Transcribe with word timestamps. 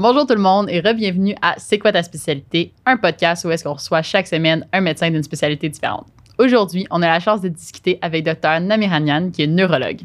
Bonjour 0.00 0.28
tout 0.28 0.34
le 0.34 0.40
monde 0.40 0.70
et 0.70 0.78
re-bienvenue 0.78 1.34
à 1.42 1.56
C'est 1.58 1.80
quoi 1.80 1.90
ta 1.90 2.04
spécialité, 2.04 2.72
un 2.86 2.96
podcast 2.96 3.44
où 3.44 3.50
est-ce 3.50 3.64
qu'on 3.64 3.72
reçoit 3.72 4.00
chaque 4.02 4.28
semaine 4.28 4.64
un 4.72 4.80
médecin 4.80 5.10
d'une 5.10 5.24
spécialité 5.24 5.68
différente. 5.68 6.06
Aujourd'hui, 6.38 6.86
on 6.92 7.02
a 7.02 7.08
la 7.08 7.18
chance 7.18 7.40
de 7.40 7.48
discuter 7.48 7.98
avec 8.00 8.24
Dr 8.24 8.60
Namiranian, 8.60 9.32
qui 9.32 9.42
est 9.42 9.48
neurologue. 9.48 10.02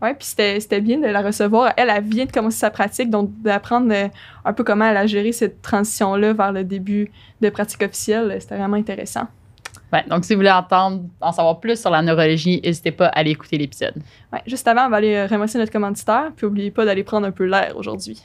Oui, 0.00 0.10
puis 0.16 0.28
c'était 0.28 0.80
bien 0.80 0.98
de 0.98 1.08
la 1.08 1.20
recevoir. 1.20 1.72
Elle, 1.76 1.90
elle 1.90 2.04
vient 2.04 2.26
de 2.26 2.30
commencer 2.30 2.58
sa 2.58 2.70
pratique, 2.70 3.10
donc 3.10 3.28
d'apprendre 3.42 3.92
euh, 3.92 4.06
un 4.44 4.52
peu 4.52 4.62
comment 4.62 4.84
elle 4.84 4.98
a 4.98 5.06
géré 5.08 5.32
cette 5.32 5.60
transition-là 5.62 6.32
vers 6.32 6.52
le 6.52 6.62
début 6.62 7.10
de 7.40 7.50
pratique 7.50 7.82
officielle, 7.82 8.36
c'était 8.38 8.56
vraiment 8.56 8.76
intéressant. 8.76 9.26
Ouais, 9.92 10.04
donc 10.08 10.24
si 10.24 10.34
vous 10.34 10.38
voulez 10.38 10.52
entendre, 10.52 11.02
en 11.20 11.32
savoir 11.32 11.58
plus 11.58 11.80
sur 11.80 11.90
la 11.90 12.02
neurologie, 12.02 12.60
n'hésitez 12.62 12.92
pas 12.92 13.06
à 13.06 13.18
aller 13.18 13.32
écouter 13.32 13.58
l'épisode. 13.58 13.94
Ouais, 14.32 14.42
juste 14.46 14.68
avant, 14.68 14.86
on 14.86 14.90
va 14.90 14.98
aller 14.98 15.16
euh, 15.16 15.26
remercier 15.26 15.58
notre 15.58 15.72
commanditaire, 15.72 16.30
puis 16.36 16.46
n'oubliez 16.46 16.70
pas 16.70 16.84
d'aller 16.84 17.02
prendre 17.02 17.26
un 17.26 17.32
peu 17.32 17.46
l'air 17.46 17.76
aujourd'hui. 17.76 18.22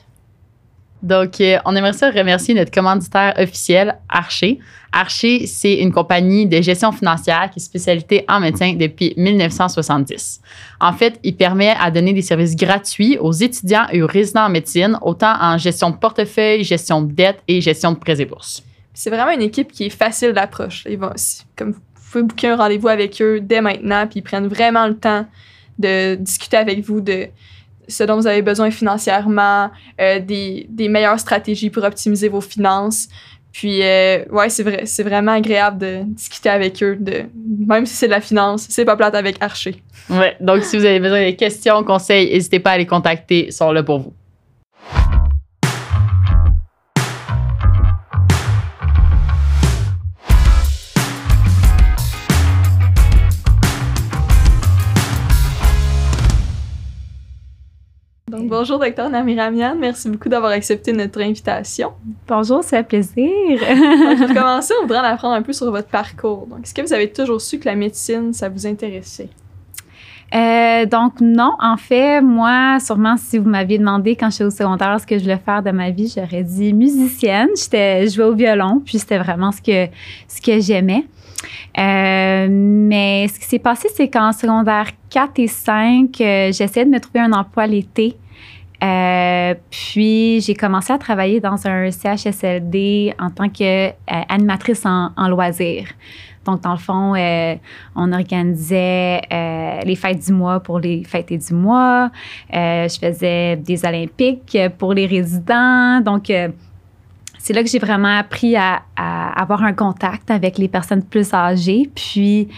Donc, 1.02 1.40
euh, 1.40 1.58
on 1.64 1.74
aimerait 1.74 1.94
ça 1.94 2.10
remercier 2.10 2.54
notre 2.54 2.70
commanditaire 2.70 3.34
officiel, 3.38 3.96
Archer. 4.08 4.58
Archer, 4.92 5.46
c'est 5.46 5.74
une 5.76 5.92
compagnie 5.92 6.46
de 6.46 6.60
gestion 6.60 6.92
financière 6.92 7.48
qui 7.50 7.58
est 7.58 7.62
spécialisée 7.62 8.24
en 8.28 8.40
médecin 8.40 8.74
depuis 8.74 9.14
1970. 9.16 10.40
En 10.80 10.92
fait, 10.92 11.18
il 11.22 11.36
permet 11.36 11.74
à 11.80 11.90
donner 11.90 12.12
des 12.12 12.22
services 12.22 12.56
gratuits 12.56 13.16
aux 13.18 13.32
étudiants 13.32 13.86
et 13.92 14.02
aux 14.02 14.06
résidents 14.06 14.46
en 14.46 14.50
médecine, 14.50 14.98
autant 15.02 15.34
en 15.40 15.56
gestion 15.58 15.90
de 15.90 15.96
portefeuille, 15.96 16.64
gestion 16.64 17.02
de 17.02 17.12
dette 17.12 17.38
et 17.48 17.60
gestion 17.60 17.92
de 17.92 17.96
prêts 17.96 18.20
et 18.20 18.26
bourses. 18.26 18.62
C'est 18.92 19.10
vraiment 19.10 19.30
une 19.30 19.42
équipe 19.42 19.72
qui 19.72 19.84
est 19.84 19.90
facile 19.90 20.32
d'approche. 20.32 20.86
Comme 21.56 21.72
vous 21.72 21.80
pouvez 22.12 22.24
booker 22.24 22.48
un 22.48 22.56
rendez-vous 22.56 22.88
avec 22.88 23.22
eux 23.22 23.40
dès 23.40 23.60
maintenant, 23.60 24.06
puis 24.06 24.18
ils 24.18 24.22
prennent 24.22 24.48
vraiment 24.48 24.86
le 24.86 24.96
temps 24.96 25.24
de 25.78 26.16
discuter 26.16 26.56
avec 26.56 26.84
vous 26.84 27.00
de 27.00 27.28
ce 27.90 28.04
dont 28.04 28.16
vous 28.16 28.26
avez 28.26 28.42
besoin 28.42 28.70
financièrement, 28.70 29.70
euh, 30.00 30.20
des, 30.20 30.66
des, 30.68 30.88
meilleures 30.88 31.18
stratégies 31.20 31.70
pour 31.70 31.84
optimiser 31.84 32.28
vos 32.28 32.40
finances. 32.40 33.08
Puis, 33.52 33.82
euh, 33.82 34.24
ouais, 34.30 34.48
c'est 34.48 34.62
vrai, 34.62 34.82
c'est 34.86 35.02
vraiment 35.02 35.32
agréable 35.32 35.78
de 35.78 36.02
discuter 36.04 36.48
avec 36.48 36.82
eux, 36.82 36.96
de, 36.98 37.24
même 37.66 37.84
si 37.84 37.96
c'est 37.96 38.06
de 38.06 38.12
la 38.12 38.20
finance, 38.20 38.66
c'est 38.68 38.84
pas 38.84 38.96
plate 38.96 39.14
avec 39.14 39.36
Archer. 39.42 39.82
Ouais, 40.08 40.36
donc 40.40 40.62
si 40.62 40.78
vous 40.78 40.84
avez 40.84 41.00
besoin 41.00 41.26
de 41.26 41.34
questions, 41.34 41.82
conseils, 41.82 42.30
n'hésitez 42.32 42.60
pas 42.60 42.72
à 42.72 42.78
les 42.78 42.86
contacter, 42.86 43.46
ils 43.46 43.52
sont 43.52 43.72
là 43.72 43.82
pour 43.82 43.98
vous. 43.98 44.12
Bonjour, 58.50 58.80
docteur 58.80 59.08
Namiramian. 59.08 59.76
Merci 59.78 60.10
beaucoup 60.10 60.28
d'avoir 60.28 60.50
accepté 60.50 60.92
notre 60.92 61.20
invitation. 61.22 61.92
Bonjour, 62.26 62.62
c'est 62.64 62.78
un 62.78 62.82
plaisir. 62.82 63.58
pour 64.18 64.34
commencer, 64.34 64.74
on 64.80 64.82
voudrait 64.82 64.98
en 64.98 65.04
apprendre 65.04 65.34
un 65.34 65.42
peu 65.42 65.52
sur 65.52 65.70
votre 65.70 65.88
parcours. 65.88 66.48
Donc, 66.48 66.64
est-ce 66.64 66.74
que 66.74 66.82
vous 66.82 66.92
avez 66.92 67.10
toujours 67.10 67.40
su 67.40 67.60
que 67.60 67.66
la 67.66 67.76
médecine, 67.76 68.32
ça 68.32 68.48
vous 68.48 68.66
intéressait? 68.66 69.28
Euh, 70.34 70.86
donc 70.86 71.20
non, 71.20 71.54
en 71.60 71.76
fait, 71.76 72.20
moi, 72.20 72.78
sûrement 72.80 73.16
si 73.16 73.38
vous 73.38 73.48
m'aviez 73.48 73.78
demandé 73.78 74.14
quand 74.14 74.30
j'étais 74.30 74.44
au 74.44 74.50
secondaire 74.50 75.00
ce 75.00 75.06
que 75.06 75.16
je 75.16 75.22
voulais 75.22 75.40
faire 75.44 75.62
de 75.62 75.70
ma 75.70 75.90
vie, 75.90 76.12
j'aurais 76.14 76.44
dit 76.44 76.72
musicienne. 76.72 77.48
J'étais, 77.56 78.06
je 78.06 78.14
jouais 78.14 78.24
au 78.24 78.34
violon, 78.34 78.82
puis 78.84 78.98
c'était 78.98 79.18
vraiment 79.18 79.52
ce 79.52 79.62
que 79.62 79.90
ce 80.28 80.40
que 80.40 80.60
j'aimais. 80.60 81.04
Euh, 81.78 82.46
mais 82.50 83.26
ce 83.28 83.38
qui 83.38 83.46
s'est 83.46 83.58
passé, 83.58 83.88
c'est 83.94 84.08
qu'en 84.08 84.32
secondaire 84.32 84.90
4 85.08 85.38
et 85.38 85.46
5, 85.46 86.20
euh, 86.20 86.52
j'essayais 86.52 86.84
de 86.84 86.90
me 86.90 87.00
trouver 87.00 87.20
un 87.20 87.32
emploi 87.32 87.66
l'été. 87.66 88.16
Euh, 88.82 89.54
puis 89.70 90.40
j'ai 90.40 90.54
commencé 90.54 90.92
à 90.92 90.98
travailler 90.98 91.40
dans 91.40 91.66
un 91.66 91.90
CHSLD 91.90 93.14
en 93.18 93.30
tant 93.30 93.48
qu'animatrice 93.48 94.86
en, 94.86 95.10
en 95.16 95.28
loisirs. 95.28 95.88
Donc, 96.46 96.62
dans 96.62 96.72
le 96.72 96.78
fond, 96.78 97.14
on 97.94 98.12
organisait 98.12 99.20
les 99.84 99.94
fêtes 99.94 100.24
du 100.24 100.32
mois 100.32 100.60
pour 100.60 100.78
les 100.78 101.04
fêtes 101.04 101.30
du 101.30 101.54
mois. 101.54 102.10
je 102.50 102.98
faisais 102.98 103.56
des 103.56 103.84
Olympiques 103.84 104.56
pour 104.78 104.94
les 104.94 105.06
résidents. 105.06 106.00
Donc, 106.00 106.30
c'est 107.42 107.54
là 107.54 107.62
que 107.62 107.70
j'ai 107.70 107.78
vraiment 107.78 108.18
appris 108.18 108.54
à, 108.54 108.82
avoir 108.96 109.62
un 109.62 109.72
contact 109.72 110.30
avec 110.30 110.58
les 110.58 110.68
personnes 110.68 111.02
plus 111.02 111.32
âgées. 111.32 111.90
Puis, 111.94 112.48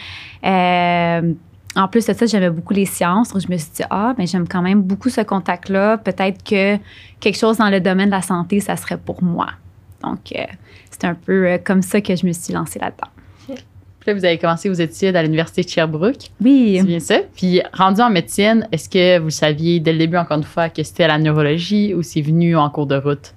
euh, 0.45 1.33
en 1.75 1.89
plus 1.89 2.07
de 2.07 2.13
ça, 2.13 2.27
j'aimais 2.27 2.51
beaucoup 2.51 2.75
les 2.75 2.87
sciences. 2.87 3.33
Donc, 3.33 3.43
je 3.43 3.51
me 3.51 3.57
suis 3.57 3.71
dit, 3.75 3.83
ah, 3.91 4.15
mais 4.19 4.27
j'aime 4.27 4.47
quand 4.47 4.63
même 4.63 4.83
beaucoup 4.83 5.09
ce 5.09 5.23
contact-là. 5.23 5.99
Peut-être 5.99 6.43
que 6.43 6.77
quelque 7.21 7.39
chose 7.39 7.57
dans 7.57 7.71
le 7.71 7.81
domaine 7.81 8.07
de 8.07 8.15
la 8.15 8.23
santé, 8.23 8.61
ça 8.61 8.77
serait 8.77 8.99
pour 8.99 9.23
moi. 9.23 9.49
Donc, 10.03 10.33
euh, 10.37 10.45
c'est 10.91 11.05
un 11.05 11.15
peu 11.15 11.47
euh, 11.47 11.59
comme 11.63 11.83
ça 11.83 12.01
que 12.01 12.15
je 12.15 12.27
me 12.27 12.33
suis 12.33 12.53
lancée 12.53 12.79
là-dedans. 12.79 13.09
Puis 13.47 14.11
là, 14.11 14.19
vous 14.19 14.25
avez 14.25 14.37
commencé 14.37 14.69
vos 14.69 14.75
études 14.75 15.15
à 15.15 15.23
l'Université 15.23 15.63
de 15.63 15.69
Sherbrooke. 15.69 16.31
Oui. 16.41 16.77
C'est 16.81 16.87
bien 16.87 16.99
ça. 16.99 17.19
Puis, 17.37 17.63
rendu 17.73 18.01
en 18.01 18.11
médecine, 18.11 18.67
est-ce 18.73 18.89
que 18.89 19.21
vous 19.21 19.31
saviez 19.31 19.79
dès 19.79 19.93
le 19.93 19.99
début, 19.99 20.17
encore 20.17 20.39
une 20.39 20.43
fois, 20.43 20.69
que 20.69 20.83
c'était 20.83 21.07
la 21.07 21.19
neurologie 21.19 21.95
ou 21.95 22.03
c'est 22.03 22.21
venu 22.21 22.57
en 22.57 22.69
cours 22.69 22.87
de 22.87 22.97
route? 22.97 23.33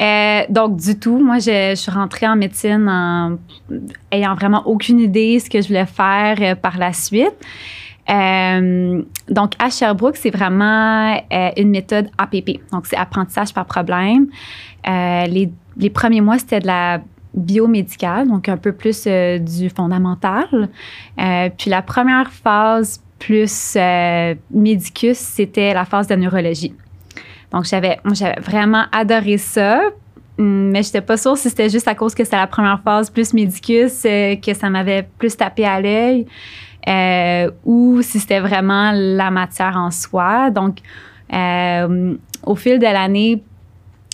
Euh, 0.00 0.42
donc, 0.48 0.76
du 0.76 0.98
tout. 0.98 1.18
Moi, 1.18 1.38
je, 1.38 1.74
suis 1.74 1.90
rentrée 1.90 2.26
en 2.26 2.36
médecine 2.36 2.88
en 2.88 3.38
ayant 4.10 4.34
vraiment 4.34 4.66
aucune 4.66 4.98
idée 4.98 5.34
de 5.34 5.38
ce 5.40 5.50
que 5.50 5.60
je 5.60 5.68
voulais 5.68 5.86
faire 5.86 6.36
euh, 6.40 6.54
par 6.54 6.78
la 6.78 6.92
suite. 6.92 7.34
Euh, 8.08 9.02
donc, 9.28 9.52
à 9.58 9.70
Sherbrooke, 9.70 10.16
c'est 10.16 10.30
vraiment 10.30 11.20
une 11.56 11.70
méthode 11.70 12.08
APP. 12.18 12.60
Donc, 12.72 12.86
c'est 12.86 12.96
apprentissage 12.96 13.52
par 13.52 13.66
problème. 13.66 14.26
Les, 14.86 15.90
premiers 15.92 16.20
mois, 16.20 16.38
c'était 16.38 16.60
de 16.60 16.66
la 16.66 17.00
biomédicale, 17.34 18.26
donc 18.26 18.48
un 18.48 18.56
peu 18.56 18.72
plus 18.72 19.06
du 19.06 19.70
fondamental. 19.70 20.68
puis 21.16 21.70
la 21.70 21.82
première 21.82 22.32
phase 22.32 23.00
plus 23.20 23.76
médicus, 24.50 25.18
c'était 25.18 25.72
la 25.72 25.84
phase 25.84 26.08
de 26.08 26.16
neurologie. 26.16 26.74
Donc, 27.52 27.64
j'avais, 27.64 27.98
j'avais 28.12 28.40
vraiment 28.40 28.84
adoré 28.92 29.38
ça. 29.38 29.80
Mais 30.38 30.82
j'étais 30.82 31.02
pas 31.02 31.18
sûre 31.18 31.36
si 31.36 31.50
c'était 31.50 31.68
juste 31.68 31.86
à 31.86 31.94
cause 31.94 32.14
que 32.14 32.24
c'était 32.24 32.38
la 32.38 32.46
première 32.46 32.80
phase 32.82 33.10
plus 33.10 33.34
médicus 33.34 34.02
que 34.02 34.54
ça 34.54 34.70
m'avait 34.70 35.06
plus 35.18 35.36
tapé 35.36 35.66
à 35.66 35.82
l'œil 35.82 36.26
euh, 36.88 37.50
ou 37.64 38.00
si 38.02 38.18
c'était 38.18 38.40
vraiment 38.40 38.92
la 38.94 39.30
matière 39.30 39.76
en 39.76 39.90
soi. 39.90 40.50
Donc, 40.50 40.78
euh, 41.32 42.14
au 42.44 42.54
fil 42.54 42.78
de 42.78 42.84
l'année, 42.84 43.42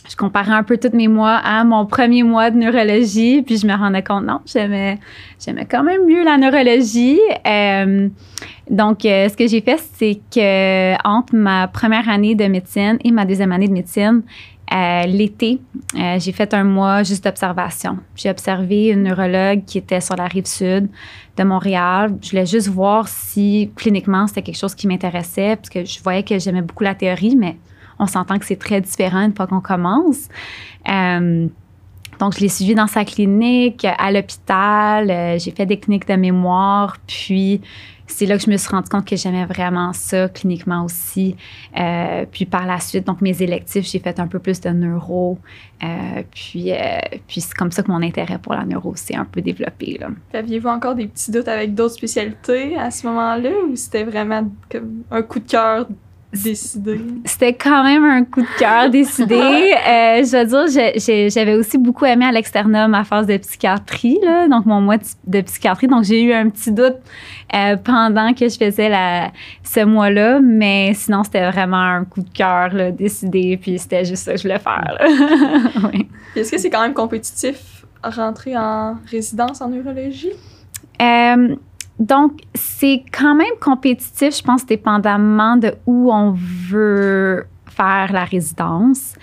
je 0.08 0.16
comparais 0.16 0.52
un 0.52 0.62
peu 0.62 0.76
tous 0.76 0.94
mes 0.96 1.08
mois 1.08 1.36
à 1.36 1.64
mon 1.64 1.86
premier 1.86 2.22
mois 2.22 2.50
de 2.50 2.58
neurologie, 2.58 3.42
puis 3.42 3.58
je 3.58 3.66
me 3.66 3.74
rendais 3.74 4.02
compte, 4.02 4.24
non, 4.24 4.40
j'aimais, 4.46 4.98
j'aimais 5.44 5.66
quand 5.68 5.82
même 5.82 6.06
mieux 6.06 6.24
la 6.24 6.36
neurologie. 6.36 7.20
Euh, 7.46 8.08
donc, 8.70 9.04
euh, 9.04 9.28
ce 9.28 9.36
que 9.36 9.46
j'ai 9.46 9.60
fait, 9.60 9.80
c'est 9.94 10.20
que 10.32 10.94
entre 11.06 11.34
ma 11.34 11.68
première 11.68 12.08
année 12.08 12.34
de 12.34 12.44
médecine 12.44 12.98
et 13.04 13.10
ma 13.10 13.24
deuxième 13.24 13.52
année 13.52 13.68
de 13.68 13.72
médecine, 13.72 14.22
euh, 14.74 15.06
l'été, 15.06 15.60
j'ai 15.94 16.32
fait 16.32 16.52
un 16.52 16.64
mois 16.64 17.04
juste 17.04 17.22
d'observation. 17.22 17.98
J'ai 18.16 18.30
observé 18.30 18.88
une 18.88 19.04
neurologue 19.04 19.64
qui 19.64 19.78
était 19.78 20.00
sur 20.00 20.16
la 20.16 20.26
rive 20.26 20.46
sud 20.46 20.88
de 21.36 21.44
Montréal. 21.44 22.16
Je 22.20 22.30
voulais 22.30 22.46
juste 22.46 22.66
voir 22.66 23.06
si 23.06 23.70
cliniquement 23.76 24.26
c'était 24.26 24.42
quelque 24.42 24.58
chose 24.58 24.74
qui 24.74 24.88
m'intéressait, 24.88 25.54
parce 25.54 25.68
que 25.68 25.84
je 25.84 26.02
voyais 26.02 26.24
que 26.24 26.36
j'aimais 26.40 26.62
beaucoup 26.62 26.82
la 26.82 26.96
théorie, 26.96 27.36
mais 27.36 27.56
on 27.98 28.06
s'entend 28.06 28.38
que 28.38 28.44
c'est 28.44 28.58
très 28.58 28.80
différent 28.80 29.22
une 29.24 29.34
fois 29.34 29.46
qu'on 29.46 29.60
commence. 29.60 30.28
Euh, 30.88 31.46
donc, 32.18 32.34
je 32.34 32.40
l'ai 32.40 32.48
suivi 32.48 32.74
dans 32.74 32.86
sa 32.86 33.04
clinique, 33.04 33.86
à 33.98 34.10
l'hôpital. 34.10 35.10
Euh, 35.10 35.38
j'ai 35.38 35.50
fait 35.50 35.66
des 35.66 35.78
cliniques 35.78 36.08
de 36.08 36.14
mémoire. 36.14 36.96
Puis, 37.06 37.60
c'est 38.06 38.24
là 38.24 38.38
que 38.38 38.44
je 38.44 38.50
me 38.50 38.56
suis 38.56 38.70
rendu 38.70 38.88
compte 38.88 39.04
que 39.04 39.16
j'aimais 39.16 39.44
vraiment 39.44 39.92
ça 39.92 40.28
cliniquement 40.28 40.84
aussi. 40.84 41.36
Euh, 41.78 42.24
puis, 42.30 42.46
par 42.46 42.64
la 42.64 42.80
suite, 42.80 43.06
donc, 43.06 43.20
mes 43.20 43.42
électifs, 43.42 43.86
j'ai 43.86 43.98
fait 43.98 44.18
un 44.18 44.28
peu 44.28 44.38
plus 44.38 44.60
de 44.62 44.70
neuro. 44.70 45.38
puis, 46.30 46.72
puis 47.26 47.40
c'est 47.42 47.54
comme 47.54 47.70
ça 47.70 47.82
que 47.82 47.90
mon 47.90 48.00
intérêt 48.02 48.38
pour 48.38 48.54
la 48.54 48.64
neuro 48.64 48.94
s'est 48.96 49.16
un 49.16 49.26
peu 49.26 49.42
développé. 49.42 50.00
Aviez-vous 50.32 50.68
encore 50.68 50.94
des 50.94 51.08
petits 51.08 51.30
doutes 51.30 51.48
avec 51.48 51.74
d'autres 51.74 51.96
spécialités 51.96 52.78
à 52.78 52.90
ce 52.90 53.06
moment-là 53.08 53.50
ou 53.68 53.76
c'était 53.76 54.04
vraiment 54.04 54.48
comme 54.70 55.02
un 55.10 55.20
coup 55.20 55.40
de 55.40 55.50
cœur 55.50 55.86
décidé? 56.42 57.00
C'était 57.24 57.54
quand 57.54 57.82
même 57.82 58.04
un 58.04 58.24
coup 58.24 58.42
de 58.42 58.58
cœur 58.58 58.90
décidé. 58.90 59.34
euh, 59.36 60.22
je 60.22 60.36
veux 60.36 60.66
dire, 60.66 61.30
j'avais 61.30 61.54
aussi 61.54 61.78
beaucoup 61.78 62.04
aimé 62.04 62.24
à 62.26 62.32
l'externum 62.32 62.90
ma 62.90 63.04
phase 63.04 63.26
de 63.26 63.36
psychiatrie, 63.36 64.18
là, 64.22 64.48
donc 64.48 64.66
mon 64.66 64.80
mois 64.80 64.96
de 65.26 65.40
psychiatrie. 65.40 65.86
Donc, 65.88 66.04
j'ai 66.04 66.22
eu 66.22 66.32
un 66.32 66.48
petit 66.48 66.72
doute 66.72 66.96
euh, 67.54 67.76
pendant 67.76 68.32
que 68.34 68.48
je 68.48 68.56
faisais 68.56 68.88
la, 68.88 69.30
ce 69.62 69.84
mois-là, 69.84 70.40
mais 70.40 70.92
sinon, 70.94 71.24
c'était 71.24 71.50
vraiment 71.50 71.82
un 71.82 72.04
coup 72.04 72.22
de 72.22 72.30
cœur 72.30 72.70
décidé, 72.92 73.58
puis 73.60 73.78
c'était 73.78 74.04
juste 74.04 74.24
ça 74.24 74.32
que 74.32 74.38
je 74.38 74.42
voulais 74.42 74.58
faire. 74.58 74.98
oui. 75.92 76.08
Est-ce 76.34 76.50
que 76.50 76.58
c'est 76.58 76.70
quand 76.70 76.82
même 76.82 76.94
compétitif 76.94 77.84
rentrer 78.02 78.56
en 78.56 78.96
résidence 79.10 79.60
en 79.60 79.68
neurologie? 79.68 80.32
Euh, 81.00 81.56
donc, 81.98 82.40
c'est 82.54 83.04
quand 83.10 83.34
même 83.34 83.54
compétitif, 83.60 84.36
je 84.36 84.42
pense, 84.42 84.66
dépendamment 84.66 85.56
de 85.56 85.74
où 85.86 86.12
on 86.12 86.32
veut 86.32 87.46
faire 87.66 88.12
la 88.12 88.24
résidence. 88.24 89.14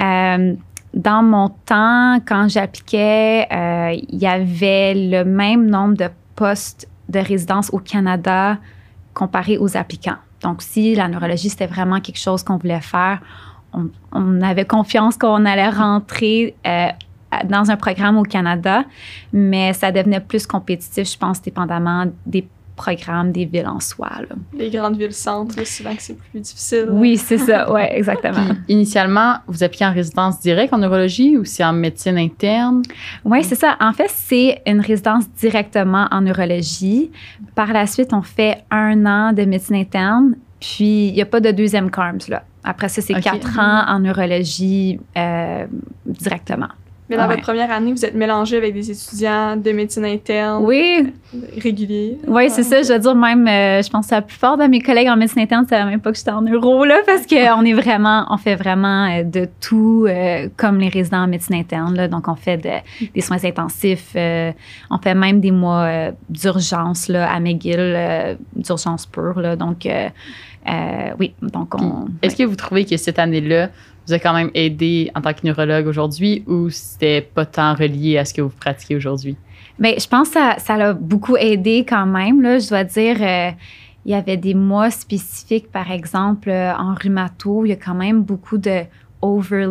Euh, 0.00 0.54
dans 0.94 1.22
mon 1.22 1.48
temps, 1.48 2.18
quand 2.26 2.48
j'appliquais, 2.48 3.46
euh, 3.52 3.96
il 4.08 4.18
y 4.18 4.26
avait 4.26 4.94
le 4.94 5.24
même 5.24 5.66
nombre 5.66 5.96
de 5.96 6.08
postes 6.34 6.88
de 7.08 7.18
résidence 7.18 7.68
au 7.72 7.78
Canada 7.78 8.58
comparé 9.12 9.58
aux 9.58 9.76
applicants. 9.76 10.16
Donc, 10.40 10.62
si 10.62 10.94
la 10.94 11.08
neurologie, 11.08 11.50
c'était 11.50 11.66
vraiment 11.66 12.00
quelque 12.00 12.18
chose 12.18 12.42
qu'on 12.42 12.56
voulait 12.56 12.80
faire, 12.80 13.20
on, 14.12 14.40
avait 14.40 14.64
confiance 14.64 15.16
qu'on 15.16 15.44
allait 15.44 15.68
rentrer 15.68 16.54
euh, 16.66 16.88
dans 17.44 17.70
un 17.70 17.76
programme 17.76 18.18
au 18.18 18.22
Canada, 18.22 18.84
mais 19.32 19.72
ça 19.72 19.90
devenait 19.90 20.20
plus 20.20 20.46
compétitif, 20.46 21.10
je 21.10 21.18
pense, 21.18 21.42
dépendamment 21.42 22.06
des 22.26 22.46
programmes 22.76 23.32
des 23.32 23.44
villes 23.44 23.66
en 23.66 23.80
soi. 23.80 24.08
là. 24.20 24.36
Les 24.56 24.70
grandes 24.70 24.96
villes 24.96 25.12
centres, 25.12 25.56
là, 25.56 25.64
souvent 25.64 25.94
que 25.94 26.02
c'est 26.02 26.18
plus 26.18 26.40
difficile. 26.40 26.88
Oui, 26.90 27.16
c'est 27.16 27.38
ça, 27.38 27.72
oui, 27.72 27.82
exactement. 27.90 28.44
Puis, 28.46 28.74
initialement, 28.74 29.36
vous 29.46 29.62
appliquez 29.62 29.86
en 29.86 29.92
résidence 29.92 30.40
directe 30.40 30.72
en 30.72 30.78
neurologie 30.78 31.38
ou 31.38 31.44
c'est 31.44 31.64
en 31.64 31.72
médecine 31.72 32.18
interne? 32.18 32.82
Oui, 33.24 33.44
c'est 33.44 33.54
ça. 33.54 33.76
En 33.80 33.92
fait, 33.92 34.10
c'est 34.12 34.60
une 34.66 34.80
résidence 34.80 35.30
directement 35.30 36.08
en 36.10 36.22
neurologie. 36.22 37.10
Par 37.54 37.72
la 37.72 37.86
suite, 37.86 38.12
on 38.12 38.22
fait 38.22 38.64
un 38.70 39.06
an 39.06 39.32
de 39.32 39.44
médecine 39.44 39.76
interne, 39.76 40.36
puis 40.60 41.08
il 41.08 41.14
n'y 41.14 41.22
a 41.22 41.26
pas 41.26 41.40
de 41.40 41.50
deuxième 41.50 41.90
CARMS, 41.90 42.28
là. 42.28 42.42
Après 42.64 42.88
ça, 42.88 43.02
c'est 43.02 43.20
quatre 43.20 43.58
ans 43.58 43.84
en 43.86 44.00
neurologie 44.00 44.98
euh, 45.18 45.66
directement. 46.06 46.68
Mais 47.10 47.16
dans 47.16 47.24
Ouais. 47.24 47.34
votre 47.34 47.42
première 47.42 47.70
année, 47.70 47.92
vous 47.92 48.02
êtes 48.04 48.14
mélangé 48.14 48.56
avec 48.56 48.72
des 48.72 48.90
étudiants 48.90 49.56
de 49.58 49.72
médecine 49.72 50.06
interne 50.06 50.64
Oui, 50.64 51.12
réguliers. 51.58 52.18
oui, 52.26 52.48
c'est 52.48 52.62
ça. 52.62 52.82
Je 52.82 52.92
veux 52.94 52.98
dire, 52.98 53.14
même, 53.14 53.46
euh, 53.46 53.82
je 53.82 53.90
pense 53.90 54.06
que 54.06 54.14
la 54.14 54.22
plupart 54.22 54.56
de 54.56 54.64
mes 54.64 54.80
collègues 54.80 55.08
en 55.08 55.16
médecine 55.16 55.42
interne 55.42 55.64
ne 55.64 55.68
savaient 55.68 55.90
même 55.90 56.00
pas 56.00 56.12
que 56.12 56.16
j'étais 56.16 56.30
en 56.30 56.40
neuro, 56.40 56.84
là, 56.86 56.96
parce 57.04 57.26
qu'on 57.26 57.64
est 57.64 57.74
vraiment, 57.74 58.24
on 58.30 58.38
fait 58.38 58.54
vraiment 58.56 59.06
euh, 59.10 59.22
de 59.22 59.46
tout, 59.60 60.06
euh, 60.08 60.48
comme 60.56 60.78
les 60.78 60.88
résidents 60.88 61.24
en 61.24 61.26
médecine 61.26 61.56
interne, 61.56 61.94
là. 61.94 62.08
Donc, 62.08 62.26
on 62.28 62.36
fait 62.36 62.56
de- 62.56 63.08
des 63.14 63.20
soins 63.20 63.44
intensifs, 63.44 64.12
euh, 64.16 64.52
on 64.90 64.96
fait 64.98 65.14
même 65.14 65.40
des 65.40 65.50
mois 65.50 65.82
euh, 65.82 66.12
d'urgence, 66.30 67.08
là, 67.08 67.30
à 67.30 67.38
McGill, 67.38 67.76
euh, 67.78 68.34
d'urgence 68.56 69.04
pure, 69.04 69.40
là. 69.40 69.56
Donc, 69.56 69.84
euh, 69.84 70.08
euh, 70.70 70.72
oui, 71.20 71.34
donc 71.42 71.74
on. 71.78 72.06
Est-ce 72.22 72.36
que 72.36 72.44
vous 72.44 72.56
trouvez 72.56 72.86
que 72.86 72.96
cette 72.96 73.18
année-là 73.18 73.68
vous 74.06 74.12
a 74.12 74.18
quand 74.18 74.34
même 74.34 74.50
aidé 74.54 75.10
en 75.14 75.20
tant 75.20 75.32
que 75.32 75.46
neurologue 75.46 75.86
aujourd'hui 75.86 76.44
ou 76.46 76.70
c'était 76.70 77.22
pas 77.22 77.46
tant 77.46 77.74
relié 77.74 78.18
à 78.18 78.24
ce 78.24 78.34
que 78.34 78.42
vous 78.42 78.50
pratiquez 78.50 78.96
aujourd'hui? 78.96 79.36
Bien, 79.78 79.94
je 79.98 80.06
pense 80.06 80.30
que 80.30 80.38
ça, 80.58 80.76
l'a 80.76 80.92
beaucoup 80.92 81.36
aidé 81.36 81.84
quand 81.88 82.06
même. 82.06 82.42
Là. 82.42 82.58
Je 82.58 82.68
dois 82.68 82.84
dire, 82.84 83.16
euh, 83.20 83.50
il 84.04 84.12
y 84.12 84.14
avait 84.14 84.36
des 84.36 84.54
mois 84.54 84.90
spécifiques, 84.90 85.70
par 85.70 85.90
exemple, 85.90 86.48
euh, 86.48 86.72
en 86.76 86.94
rhumato. 86.94 87.64
Il 87.64 87.70
y 87.70 87.72
a 87.72 87.76
quand 87.76 87.94
même 87.94 88.22
beaucoup 88.22 88.58
de 88.58 88.82
over, 89.20 89.66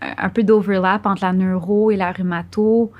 un 0.00 0.28
peu 0.28 0.42
d'overlap 0.42 1.06
entre 1.06 1.24
la 1.24 1.32
neuro 1.32 1.90
et 1.90 1.96
la 1.96 2.12
rhumato. 2.12 2.92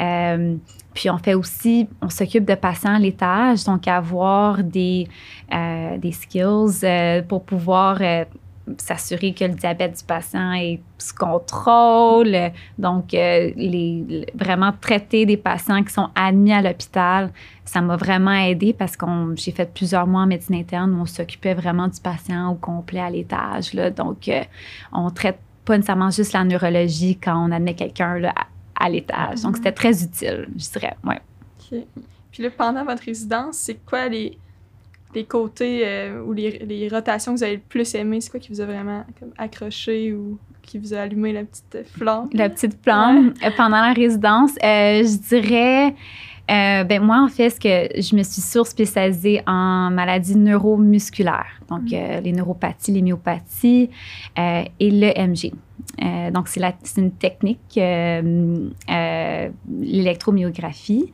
Euh, 0.00 0.54
puis 0.94 1.10
on 1.10 1.18
fait 1.18 1.34
aussi, 1.34 1.88
on 2.00 2.08
s'occupe 2.08 2.46
de 2.46 2.54
patients 2.54 2.94
à 2.94 2.98
l'étage, 2.98 3.64
donc 3.64 3.86
avoir 3.86 4.62
des, 4.62 5.08
des 5.50 6.12
skills 6.12 6.86
pour 7.28 7.44
pouvoir 7.44 8.00
s'assurer 8.78 9.32
que 9.32 9.44
le 9.44 9.54
diabète 9.54 9.98
du 9.98 10.04
patient 10.04 10.52
est 10.54 10.80
sous 10.98 11.14
contrôle. 11.14 12.36
Donc, 12.78 13.14
euh, 13.14 13.52
les, 13.56 14.26
vraiment 14.34 14.72
traiter 14.80 15.26
des 15.26 15.36
patients 15.36 15.82
qui 15.82 15.92
sont 15.92 16.10
admis 16.14 16.52
à 16.52 16.62
l'hôpital, 16.62 17.30
ça 17.64 17.80
m'a 17.80 17.96
vraiment 17.96 18.32
aidé 18.32 18.72
parce 18.72 18.96
que 18.96 19.06
j'ai 19.36 19.52
fait 19.52 19.72
plusieurs 19.72 20.06
mois 20.06 20.22
en 20.22 20.26
médecine 20.26 20.56
interne 20.56 20.94
où 20.94 21.02
on 21.02 21.06
s'occupait 21.06 21.54
vraiment 21.54 21.88
du 21.88 22.00
patient 22.00 22.50
au 22.50 22.54
complet 22.54 23.00
à 23.00 23.10
l'étage. 23.10 23.72
Donc, 23.96 24.28
euh, 24.28 24.42
on 24.92 25.10
traite 25.10 25.38
pas 25.64 25.76
nécessairement 25.76 26.10
juste 26.10 26.32
la 26.32 26.44
neurologie 26.44 27.16
quand 27.16 27.48
on 27.48 27.52
admet 27.52 27.74
quelqu'un 27.74 28.22
à, 28.24 28.46
à 28.78 28.88
l'étage. 28.88 29.42
Donc, 29.42 29.56
c'était 29.56 29.72
très 29.72 30.02
utile, 30.02 30.48
je 30.56 30.70
dirais. 30.70 30.96
Ouais. 31.04 31.20
OK. 31.72 31.78
Puis 32.32 32.42
là, 32.42 32.50
pendant 32.50 32.84
votre 32.84 33.02
résidence, 33.02 33.56
c'est 33.56 33.76
quoi 33.86 34.08
les, 34.08 34.38
les 35.16 35.24
côtés 35.24 35.82
euh, 35.84 36.22
ou 36.22 36.32
les, 36.32 36.58
les 36.58 36.88
rotations 36.88 37.32
que 37.32 37.38
vous 37.38 37.44
avez 37.44 37.54
le 37.56 37.62
plus 37.68 37.94
aimé? 37.94 38.20
C'est 38.20 38.30
quoi 38.30 38.38
qui 38.38 38.52
vous 38.52 38.60
a 38.60 38.66
vraiment 38.66 39.04
comme, 39.18 39.32
accroché 39.38 40.12
ou 40.12 40.38
qui 40.62 40.78
vous 40.78 40.92
a 40.94 40.98
allumé 40.98 41.32
la 41.32 41.44
petite 41.44 41.86
flamme? 41.86 42.28
La 42.32 42.48
petite 42.50 42.78
flamme 42.82 43.32
euh, 43.42 43.50
pendant 43.56 43.80
la 43.80 43.92
résidence, 43.92 44.52
euh, 44.62 45.02
je 45.02 45.28
dirais, 45.28 45.94
euh, 46.50 46.84
ben 46.84 47.02
moi 47.02 47.22
en 47.22 47.28
fait, 47.28 47.50
ce 47.50 47.58
que 47.58 48.00
je 48.00 48.14
me 48.14 48.22
suis 48.22 48.42
surspécialisée 48.42 49.40
en 49.46 49.90
maladies 49.90 50.36
neuromusculaires, 50.36 51.60
donc 51.68 51.92
euh, 51.92 52.20
les 52.20 52.32
neuropathies, 52.32 52.92
les 52.92 53.02
myopathies 53.02 53.90
et 54.36 54.90
le 54.90 55.10
MG. 55.18 55.52
Euh, 56.04 56.30
donc 56.30 56.48
c'est 56.48 56.60
une 56.98 57.12
technique, 57.12 57.78
euh, 57.78 58.68
euh, 58.90 59.48
l'électromyographie, 59.80 61.12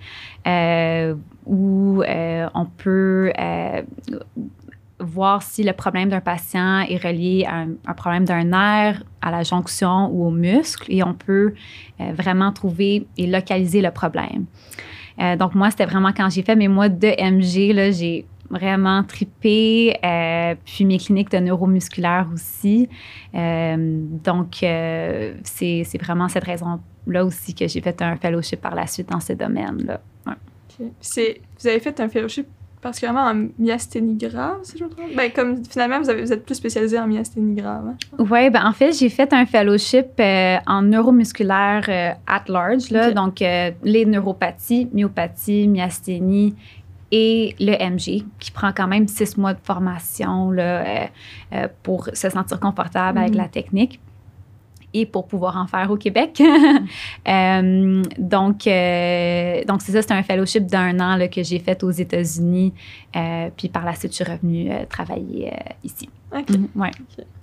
où 1.47 2.03
on 2.05 2.67
peut 2.77 3.33
voir 4.99 5.43
si 5.43 5.65
le 5.65 5.73
problème 5.73 6.11
d'un 6.11 6.21
patient 6.21 6.81
est 6.81 7.03
relié 7.03 7.45
à 7.45 7.65
un, 7.91 7.95
problème 7.95 8.25
d'un 8.25 8.45
nerf, 8.45 9.03
à 9.21 9.31
la 9.31 9.43
jonction 9.43 10.09
ou 10.13 10.27
au 10.27 10.31
muscle, 10.31 10.85
et 10.89 11.03
on 11.03 11.15
peut 11.15 11.55
vraiment 11.99 12.53
trouver 12.53 13.07
et 13.17 13.27
localiser 13.27 13.83
le 13.83 13.91
problème. 13.91 14.47
Donc, 15.39 15.55
moi, 15.55 15.71
c'était 15.71 15.87
vraiment 15.87 16.13
quand 16.13 16.31
j'ai 16.31 16.43
fait 16.43 16.57
mes 16.57 16.69
mois 16.69 16.89
de 16.89 17.09
MG, 17.09 17.93
j'ai 17.93 18.25
vraiment 18.51 19.03
tripé, 19.03 19.97
puis 20.65 20.85
mes 20.85 20.99
cliniques 20.99 21.31
de 21.31 21.39
neuromusculaire 21.39 22.27
aussi. 22.33 22.89
Euh, 23.35 23.77
donc, 24.25 24.63
euh, 24.63 25.35
c'est 25.45 25.85
vraiment 26.01 26.29
cette 26.29 26.45
raison-là 26.45 27.25
aussi 27.25 27.55
que 27.55 27.67
j'ai 27.69 27.81
fait 27.81 28.01
un 28.03 28.17
fellowship 28.17 28.61
par 28.61 28.75
la 28.75 28.87
suite 28.87 29.09
dans 29.11 29.21
ce 29.21 29.33
domaine-là. 29.33 30.01
OK. 30.27 30.35
Puis 30.79 30.87
c'est- 31.01 31.41
Vous 31.61 31.69
avez 31.69 31.81
fait 31.81 31.99
un 32.01 32.09
fellowship 32.09 32.47
particulièrement 32.81 33.31
en 33.31 33.47
myasthénie 33.61 34.17
grave, 34.17 34.59
si 34.65 34.77
je 34.77 34.83
me 34.83 34.89
trompe? 34.91 35.15
Ben, 35.17 35.31
comme 35.31 35.65
finalement, 35.65 36.01
vous, 36.01 36.11
avez, 36.11 36.23
vous 36.23 36.33
êtes 36.33 36.45
plus 36.45 36.57
spécialisé 36.57 36.99
en 36.99 37.07
myasthénie 37.07 37.55
grave. 37.55 37.85
hein? 37.91 37.97
Oui, 38.19 38.51
ben 38.51 38.67
en 38.67 38.73
fait, 38.73 38.91
j'ai 38.93 39.09
fait 39.09 39.33
un 39.33 39.47
fellowship 39.47 40.07
euh, 40.19 40.57
en 40.67 40.83
neuromusculaire 40.83 41.85
euh, 41.89 42.11
at 42.27 42.43
large, 42.49 42.91
là, 42.91 43.13
donc 43.13 43.41
euh, 43.41 43.71
les 43.85 44.05
neuropathies, 44.05 44.89
myopathie, 44.93 45.69
myasthénie 45.69 46.57
et 47.15 47.55
le 47.61 47.73
MG, 47.73 48.25
qui 48.41 48.51
prend 48.51 48.73
quand 48.73 48.89
même 48.89 49.07
six 49.07 49.37
mois 49.37 49.53
de 49.53 49.61
formation 49.63 50.51
là, 50.51 50.63
euh, 50.81 51.07
euh, 51.53 51.69
pour 51.83 52.07
se 52.13 52.31
sentir 52.31 52.59
confortable 52.59 53.19
avec 53.19 53.33
Mhm. 53.33 53.37
la 53.39 53.49
technique 53.49 54.01
et 54.95 55.07
pour 55.07 55.27
pouvoir 55.27 55.57
en 55.59 55.67
faire 55.67 55.91
au 55.91 55.97
Québec. 55.97 56.43
Euh, 57.29 58.03
donc, 58.19 58.67
euh, 58.67 59.63
donc 59.65 59.81
c'est 59.83 59.93
ça, 59.93 60.03
c'était 60.03 60.15
un 60.15 60.23
fellowship 60.25 60.67
d'un 60.67 60.99
an 60.99 61.17
là, 61.17 61.29
que 61.29 61.43
j'ai 61.43 61.59
fait 61.61 61.83
aux 61.85 61.91
États-Unis. 61.91 62.73
euh, 63.15 63.49
puis 63.57 63.69
par 63.69 63.85
la 63.85 63.95
suite, 63.95 64.11
je 64.11 64.25
suis 64.25 64.33
revenue 64.33 64.73
euh, 64.73 64.85
travailler 64.89 65.53
euh, 65.53 65.73
ici. 65.85 66.09
OK. 66.37 66.51
Mhm, 66.51 66.69
ouais. 66.75 66.91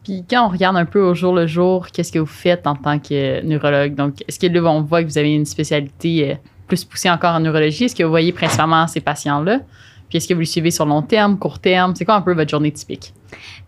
Puis 0.03 0.25
quand 0.29 0.45
on 0.47 0.49
regarde 0.49 0.75
un 0.75 0.85
peu 0.85 1.01
au 1.01 1.13
jour 1.13 1.33
le 1.33 1.47
jour, 1.47 1.87
qu'est-ce 1.87 2.11
que 2.11 2.19
vous 2.19 2.25
faites 2.25 2.67
en 2.67 2.75
tant 2.75 2.99
que 2.99 3.41
neurologue? 3.45 3.95
Donc, 3.95 4.15
est-ce 4.27 4.37
que 4.39 4.47
là, 4.47 4.61
on 4.69 4.81
voit 4.81 5.01
que 5.03 5.07
vous 5.07 5.17
avez 5.17 5.33
une 5.33 5.45
spécialité 5.45 6.31
euh, 6.31 6.35
plus 6.69 6.85
poussée 6.85 7.09
encore 7.09 7.35
en 7.35 7.41
neurologie? 7.41 7.85
Est-ce 7.85 7.95
que 7.95 8.03
vous 8.03 8.09
voyez 8.09 8.31
principalement 8.31 8.87
ces 8.87 9.01
patients-là? 9.01 9.59
Puis 10.07 10.17
est-ce 10.17 10.27
que 10.27 10.33
vous 10.33 10.39
les 10.39 10.45
suivez 10.45 10.71
sur 10.71 10.85
long 10.85 11.01
terme, 11.03 11.37
court 11.37 11.59
terme? 11.59 11.93
C'est 11.95 12.05
quoi 12.05 12.15
un 12.15 12.21
peu 12.21 12.33
votre 12.33 12.49
journée 12.49 12.71
typique? 12.71 13.13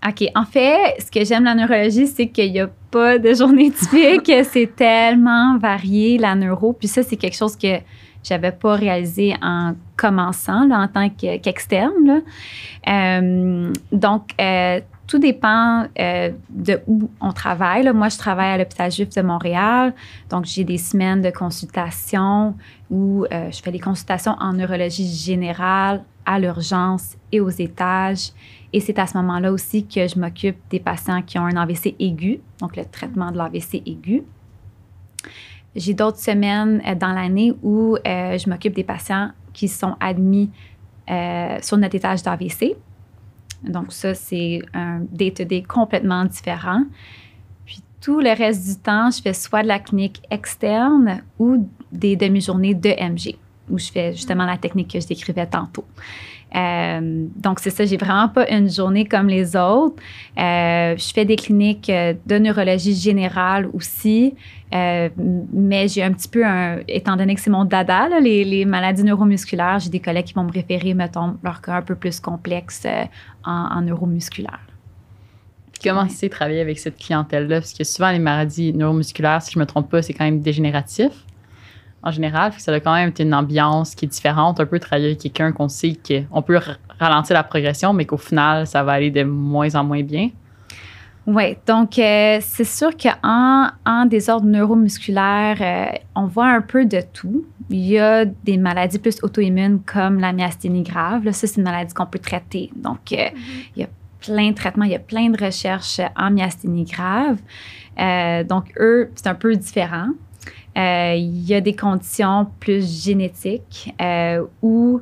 OK. 0.08 0.24
En 0.34 0.46
fait, 0.46 0.96
ce 1.00 1.12
que 1.12 1.24
j'aime 1.24 1.44
la 1.44 1.54
neurologie, 1.54 2.08
c'est 2.08 2.28
qu'il 2.30 2.52
n'y 2.52 2.60
a 2.62 2.68
pas 2.90 3.20
de 3.20 3.32
journée 3.34 3.70
typique. 3.80 4.32
c'est 4.46 4.76
tellement 4.76 5.58
varié, 5.60 6.18
la 6.18 6.34
neuro. 6.34 6.74
Puis 6.74 6.88
ça, 6.88 7.04
c'est 7.04 7.16
quelque 7.18 7.36
chose 7.38 7.56
que 7.56 7.78
j'avais 8.24 8.52
pas 8.52 8.74
réalisé 8.76 9.36
en 9.42 9.74
commençant, 9.96 10.66
là, 10.68 10.80
en 10.80 10.88
tant 10.88 11.10
que- 11.10 11.38
qu'externe. 11.38 12.22
Euh, 12.88 13.72
donc, 13.92 14.32
euh, 14.40 14.80
tout 15.12 15.20
dépend 15.20 15.88
euh, 16.00 16.32
de 16.50 16.80
où 16.88 17.10
on 17.20 17.34
travaille. 17.34 17.84
Moi, 17.92 18.08
je 18.08 18.18
travaille 18.18 18.52
à 18.52 18.58
l'hôpital 18.58 18.90
juif 18.90 19.10
de 19.10 19.22
Montréal. 19.22 19.94
Donc, 20.30 20.46
j'ai 20.46 20.64
des 20.64 20.78
semaines 20.78 21.22
de 21.22 21.32
consultation 21.32 22.56
où 22.90 23.26
euh, 23.26 23.52
je 23.52 23.62
fais 23.62 23.74
des 23.74 23.80
consultations 23.82 24.38
en 24.40 24.54
neurologie 24.54 25.14
générale, 25.14 26.06
à 26.26 26.40
l'urgence 26.40 27.18
et 27.34 27.42
aux 27.42 27.50
étages. 27.50 28.30
Et 28.72 28.80
c'est 28.80 28.98
à 29.00 29.06
ce 29.06 29.18
moment-là 29.18 29.52
aussi 29.52 29.86
que 29.86 30.08
je 30.08 30.18
m'occupe 30.18 30.56
des 30.70 30.80
patients 30.80 31.22
qui 31.22 31.38
ont 31.38 31.46
un 31.46 31.58
AVC 31.58 31.94
aigu, 32.00 32.40
donc 32.62 32.78
le 32.78 32.86
traitement 32.86 33.32
de 33.32 33.38
l'AVC 33.38 33.84
aigu. 33.86 34.24
J'ai 35.76 35.94
d'autres 35.94 36.20
semaines 36.20 36.82
euh, 36.88 36.96
dans 36.96 37.12
l'année 37.12 37.52
où 37.64 37.98
euh, 37.98 38.38
je 38.38 38.50
m'occupe 38.50 38.76
des 38.76 38.86
patients 38.86 39.32
qui 39.52 39.68
sont 39.68 39.98
admis 40.00 40.52
sur 41.62 41.78
notre 41.78 41.96
étage 41.96 42.24
d'AVC. 42.24 42.78
Donc 43.64 43.94
ça, 43.94 44.14
c'est 44.14 44.62
un 44.74 45.02
day-to-day 45.12 45.64
complètement 45.64 46.26
différent. 46.26 46.84
Puis 47.66 47.82
tout 48.02 48.20
le 48.20 48.36
reste 48.36 48.68
du 48.68 48.76
temps, 48.82 49.10
je 49.12 49.22
fais 49.22 49.34
soit 49.34 49.64
de 49.64 49.68
la 49.68 49.80
clinique 49.80 50.22
externe 50.30 51.22
ou 51.40 51.68
des 51.92 52.16
demi-journées 52.16 52.74
de 52.74 52.90
MG, 52.90 53.38
où 53.70 53.78
je 53.78 53.92
fais 53.92 54.14
justement 54.14 54.46
la 54.46 54.58
technique 54.58 54.92
que 54.92 55.00
je 55.00 55.08
décrivais 55.08 55.46
tantôt. 55.46 55.86
Euh, 56.56 57.28
donc, 57.36 57.60
c'est 57.60 57.70
ça, 57.70 57.86
j'ai 57.86 57.98
vraiment 57.98 58.28
pas 58.28 58.50
une 58.50 58.70
journée 58.70 59.06
comme 59.06 59.28
les 59.28 59.56
autres. 59.56 59.96
Euh, 60.38 60.96
je 60.98 61.14
fais 61.14 61.26
des 61.26 61.36
cliniques 61.36 61.90
euh, 61.90 62.14
de 62.26 62.38
neurologie 62.38 62.94
générale 62.94 63.70
aussi, 63.74 64.34
mais 64.74 65.88
j'ai 65.90 66.02
un 66.02 66.14
petit 66.14 66.30
peu 66.30 66.46
un, 66.46 66.80
étant 66.88 67.18
donné 67.18 67.36
que 67.36 67.42
c'est 67.42 67.50
mon 67.50 67.66
dada, 67.66 68.08
les, 68.22 68.46
les, 68.46 68.64
maladies 68.64 69.04
neuromusculaires, 69.04 69.80
j'ai 69.80 69.90
des 69.90 70.00
collègues 70.00 70.26
qui 70.26 70.34
vont 70.34 70.46
me 70.46 70.52
référer, 70.52 70.94
mettons, 70.94 71.36
leur 71.44 71.62
cas 71.62 71.76
un 71.76 71.82
peu 71.82 71.96
plus 71.96 72.22
complexe 72.22 72.88
en, 73.44 73.52
en 73.52 73.82
neuromusculaire. 73.82 74.62
Comment 75.84 76.08
c'est 76.08 76.30
travailler 76.30 76.62
avec 76.62 76.80
cette 76.80 76.98
clientèle-là? 76.98 77.60
Parce 77.60 77.74
que 77.74 77.84
souvent, 77.84 78.12
les 78.12 78.20
maladies 78.20 78.72
neuromusculaires, 78.72 79.42
si 79.42 79.52
je 79.52 79.60
ne 79.60 79.64
me 79.64 79.68
trompe 79.68 79.90
pas, 79.90 80.02
c'est 80.02 80.14
quand 80.14 80.26
même 80.26 80.40
dégénératif 80.40 81.12
en 82.04 82.12
général. 82.12 82.54
Ça 82.58 82.72
a 82.74 82.80
quand 82.80 82.94
même 82.94 83.10
été 83.10 83.24
une 83.24 83.34
ambiance 83.34 83.96
qui 83.96 84.06
est 84.06 84.08
différente. 84.08 84.60
Un 84.60 84.66
peu 84.66 84.80
travailler 84.80 85.08
avec 85.08 85.20
quelqu'un 85.20 85.52
qu'on 85.52 85.70
sait 85.70 85.98
qu'on 86.08 86.42
peut 86.42 86.60
ralentir 87.00 87.34
la 87.34 87.44
progression, 87.44 87.94
mais 87.94 88.06
qu'au 88.06 88.18
final, 88.18 88.68
ça 88.68 88.84
va 88.84 88.94
aller 88.94 89.12
de 89.12 89.24
moins 89.24 89.74
en 89.76 89.84
moins 89.84 90.04
bien. 90.04 90.30
Oui, 91.28 91.56
donc 91.68 92.00
euh, 92.00 92.40
c'est 92.42 92.64
sûr 92.64 92.90
qu'en 92.98 93.70
en 93.86 94.06
désordre 94.06 94.48
neuromusculaire, 94.48 95.58
euh, 95.62 95.98
on 96.16 96.26
voit 96.26 96.48
un 96.48 96.62
peu 96.62 96.86
de 96.86 97.00
tout. 97.14 97.46
Il 97.70 97.86
y 97.86 98.00
a 98.00 98.26
des 98.26 98.58
maladies 98.58 98.98
plus 98.98 99.20
auto-immunes 99.22 99.82
comme 99.86 100.20
la 100.20 100.34
myasthénie 100.34 100.82
grave. 100.82 101.24
Là, 101.24 101.32
ça, 101.32 101.46
c'est 101.46 101.58
une 101.58 101.64
maladie 101.64 101.94
qu'on 101.94 102.08
peut 102.08 102.20
traiter. 102.20 102.72
Donc, 102.76 103.12
euh, 103.12 103.18
mm-hmm. 103.18 103.66
il 103.76 103.82
y 103.82 103.86
a 103.86 103.90
plein 104.20 104.50
de 104.50 104.56
traitements, 104.56 104.86
il 104.86 104.92
y 104.92 104.96
a 104.96 105.00
plein 105.00 105.30
de 105.30 105.44
recherches 105.44 106.02
en 106.16 106.32
myasthénie 106.32 106.86
grave. 106.86 107.38
donc, 108.48 108.74
eux, 108.80 109.12
c'est 109.16 109.28
un 109.28 109.36
peu 109.36 109.56
différent. 109.56 110.10
Euh, 110.78 111.16
il 111.18 111.46
y 111.46 111.54
a 111.54 111.62
des 111.62 111.76
conditions 111.76 112.48
plus 112.60 113.04
génétiques 113.04 113.94
euh, 114.02 114.46
où 114.62 115.02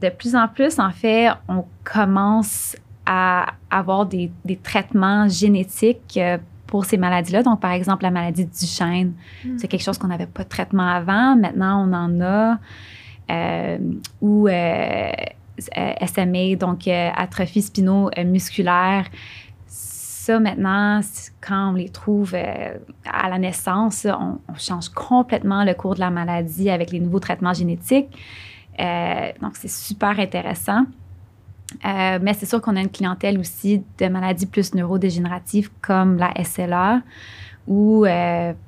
de 0.00 0.08
plus 0.08 0.36
en 0.36 0.46
plus, 0.46 0.78
en 0.78 0.90
fait, 0.90 1.28
on 1.48 1.64
commence 1.82 2.76
à 3.06 3.46
avoir 3.70 4.06
des, 4.06 4.30
traitements 4.62 5.28
génétiques 5.28 6.16
euh, 6.16 6.38
pour 6.66 6.84
ces 6.84 6.96
maladies-là. 6.96 7.42
Donc, 7.42 7.60
par 7.60 7.72
exemple, 7.72 8.04
la 8.04 8.10
maladie 8.10 8.44
du 8.44 8.66
chêne, 8.66 9.14
hmm. 9.44 9.58
c'est 9.58 9.68
quelque 9.68 9.82
chose 9.82 9.98
qu'on 9.98 10.08
n'avait 10.08 10.26
pas 10.26 10.44
de 10.44 10.48
traitement 10.48 10.86
avant. 10.86 11.36
Maintenant, 11.36 11.88
on 11.88 11.92
en 11.92 12.20
a. 12.20 12.58
ou 14.20 14.48
SMA, 16.06 16.56
donc 16.56 16.88
atrophie 16.88 17.62
spino-musculaire 17.62 19.06
ça, 20.24 20.40
maintenant, 20.40 21.00
quand 21.42 21.72
on 21.72 21.74
les 21.74 21.90
trouve 21.90 22.32
euh, 22.34 22.78
à 23.04 23.28
la 23.28 23.38
naissance, 23.38 24.06
on, 24.06 24.38
change 24.56 24.88
complètement 24.88 25.64
le 25.64 25.74
cours 25.74 25.96
de 25.96 26.00
la 26.00 26.10
maladie 26.10 26.70
avec 26.70 26.92
les 26.92 27.00
nouveaux 27.00 27.20
traitements 27.20 27.52
génétiques. 27.52 28.08
Euh, 28.80 29.32
donc, 29.42 29.56
c'est 29.56 29.68
super 29.68 30.18
intéressant. 30.18 30.86
Euh, 31.84 32.18
mais 32.22 32.32
c'est 32.32 32.46
sûr 32.46 32.62
qu'on 32.62 32.74
a 32.76 32.80
une 32.80 32.90
clientèle 32.90 33.38
aussi 33.38 33.82
de 33.98 34.06
maladies 34.06 34.46
plus 34.46 34.74
neurodégénératives 34.74 35.70
comme 35.82 36.16
la 36.16 36.32
SLA, 36.42 37.02
où 37.66 38.04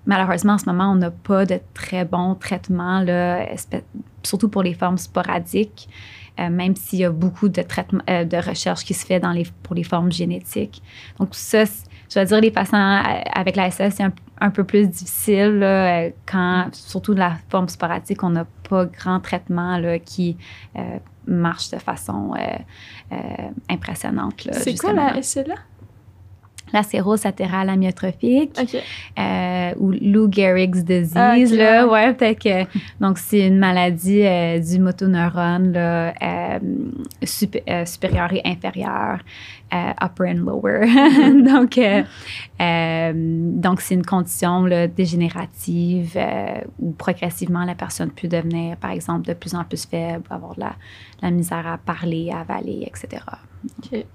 malheureusement 0.07 0.55
en 0.55 0.59
ce 0.59 0.67
moment, 0.67 0.91
on 0.93 0.97
n'a 0.97 1.11
pas 1.11 1.45
de 1.45 1.61
très 1.75 2.05
bons 2.05 2.35
traitements, 2.35 3.01
là, 3.01 3.47
surtout 4.23 4.49
pour 4.49 4.63
les 4.63 4.75
formes 4.75 4.99
sporadiques. 4.99 5.89
Euh, 6.39 6.51
même 6.51 6.77
s'il 6.77 6.99
y 6.99 7.05
a 7.05 7.11
beaucoup 7.11 7.49
de, 7.49 7.63
traitements, 7.63 8.03
euh, 8.11 8.25
de 8.25 8.37
recherche 8.37 8.85
qui 8.85 8.93
se 8.93 9.07
fait 9.07 9.21
dans 9.21 9.33
les, 9.33 9.47
pour 9.63 9.75
les 9.75 9.85
formes 9.85 10.13
génétiques. 10.13 10.83
Donc, 11.19 11.31
ça, 11.33 11.65
je 11.65 12.15
vais 12.15 12.27
dire, 12.27 12.41
les 12.43 12.51
patients 12.51 12.79
euh, 12.79 13.21
avec 13.35 13.57
la 13.57 13.71
SS, 13.71 13.95
c'est 13.95 14.05
un, 14.41 14.51
peu 14.51 14.65
plus 14.65 14.87
difficile 14.87 16.13
quand, 16.27 16.69
surtout 16.73 17.15
de 17.15 17.21
la 17.21 17.37
forme 17.49 17.71
sporadique, 17.71 18.23
on 18.23 18.31
n'a 18.31 18.47
pas 18.69 18.85
grand 18.85 19.19
traitement 19.21 19.79
là, 19.79 19.99
qui 19.99 20.37
marche 21.27 21.71
de 21.71 21.79
façon 21.79 22.35
impressionnante. 23.71 24.47
C'est 24.53 24.77
quoi 24.77 24.93
la 24.93 25.23
SLA? 25.23 25.55
La 26.73 26.83
sérose 26.83 27.25
latérale 27.25 27.69
amyotrophique 27.71 28.59
euh, 29.19 29.73
ou 29.79 29.93
Lou 29.93 30.31
Gehrig's 30.31 30.85
disease. 30.85 31.53
Là, 31.55 31.87
ouais, 31.87 32.13
peut-être 32.13 32.43
que. 32.43 32.65
Donc, 33.01 33.19
c'est 33.19 33.47
une 33.47 33.59
maladie 33.59 34.23
euh, 34.25 34.59
du 34.59 34.79
motoneurone 34.79 35.73
là, 35.73 36.15
euh, 36.23 36.59
supérieur 37.23 38.33
et 38.33 38.43
inférieur, 38.45 39.19
upper 39.73 40.31
and 40.31 40.45
lower. 40.45 40.87
donc, 41.45 41.79
donc, 43.61 43.81
c'est 43.81 43.95
une 43.95 44.07
condition 44.07 44.65
là, 44.65 44.87
dégénérative 44.89 46.19
où 46.81 46.93
progressivement 46.93 47.65
la 47.65 47.75
personne 47.75 48.11
peut 48.11 48.29
devenir, 48.29 48.77
par 48.77 48.91
exemple, 48.91 49.27
de 49.27 49.35
plus 49.35 49.55
en 49.55 49.65
plus 49.65 49.87
faible, 49.87 50.25
avoir 50.31 50.55
de 50.55 50.61
la, 50.61 50.75
la 51.23 51.31
misère 51.31 51.67
à 51.67 51.79
parler, 51.79 52.31
à 52.33 52.41
avaler, 52.41 52.87
etc. 52.87 53.23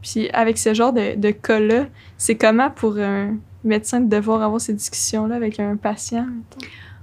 Puis 0.01 0.29
avec 0.31 0.57
ce 0.57 0.73
genre 0.73 0.93
de, 0.93 1.15
de 1.15 1.31
cas-là, 1.31 1.87
c'est 2.17 2.35
comment 2.35 2.69
pour 2.69 2.97
un 2.97 3.37
médecin 3.63 3.99
de 3.99 4.09
devoir 4.09 4.41
avoir 4.41 4.59
ces 4.59 4.73
discussions-là 4.73 5.35
avec 5.35 5.59
un 5.59 5.75
patient? 5.75 6.27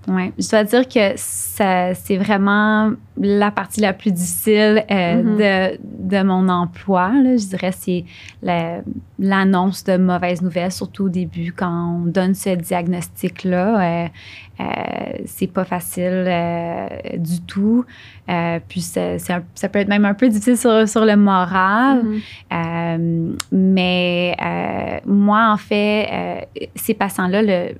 Oui, 0.08 0.32
je 0.38 0.48
dois 0.48 0.64
dire 0.64 0.88
que 0.88 1.12
c'est 1.16 2.16
vraiment 2.16 2.92
la 3.20 3.50
partie 3.50 3.80
la 3.80 3.92
plus 3.92 4.10
difficile 4.10 4.84
euh, 4.90 4.94
mm-hmm. 5.22 5.76
de, 5.76 5.78
de, 6.08 6.22
mon 6.22 6.48
emploi. 6.48 7.10
Là. 7.10 7.36
Je 7.36 7.46
dirais 7.46 7.72
c'est 7.72 8.04
l'annonce 9.18 9.84
de 9.84 9.98
mauvaises 9.98 10.40
nouvelles, 10.40 10.72
surtout 10.72 11.04
au 11.04 11.08
début, 11.08 11.52
quand 11.52 11.96
on 11.96 12.06
donne 12.06 12.34
ce 12.34 12.50
diagnostic-là. 12.50 14.04
Euh, 14.04 14.08
euh, 14.60 14.64
c'est 15.24 15.46
pas 15.46 15.64
facile 15.64 16.24
euh, 16.26 16.88
du 17.16 17.40
tout. 17.42 17.84
Euh, 18.28 18.58
puis 18.68 18.80
ça, 18.80 19.18
ça, 19.18 19.40
peut 19.68 19.78
être 19.78 19.88
même 19.88 20.04
un 20.04 20.14
peu 20.14 20.28
difficile 20.28 20.56
sur, 20.56 20.88
sur 20.88 21.04
le 21.04 21.16
moral. 21.16 22.02
Mm-hmm. 22.50 23.36
mais 23.52 24.36
moi, 25.06 25.52
en 25.52 25.56
fait, 25.56 26.48
ces 26.74 26.94
patients-là, 26.94 27.42
le, 27.42 27.74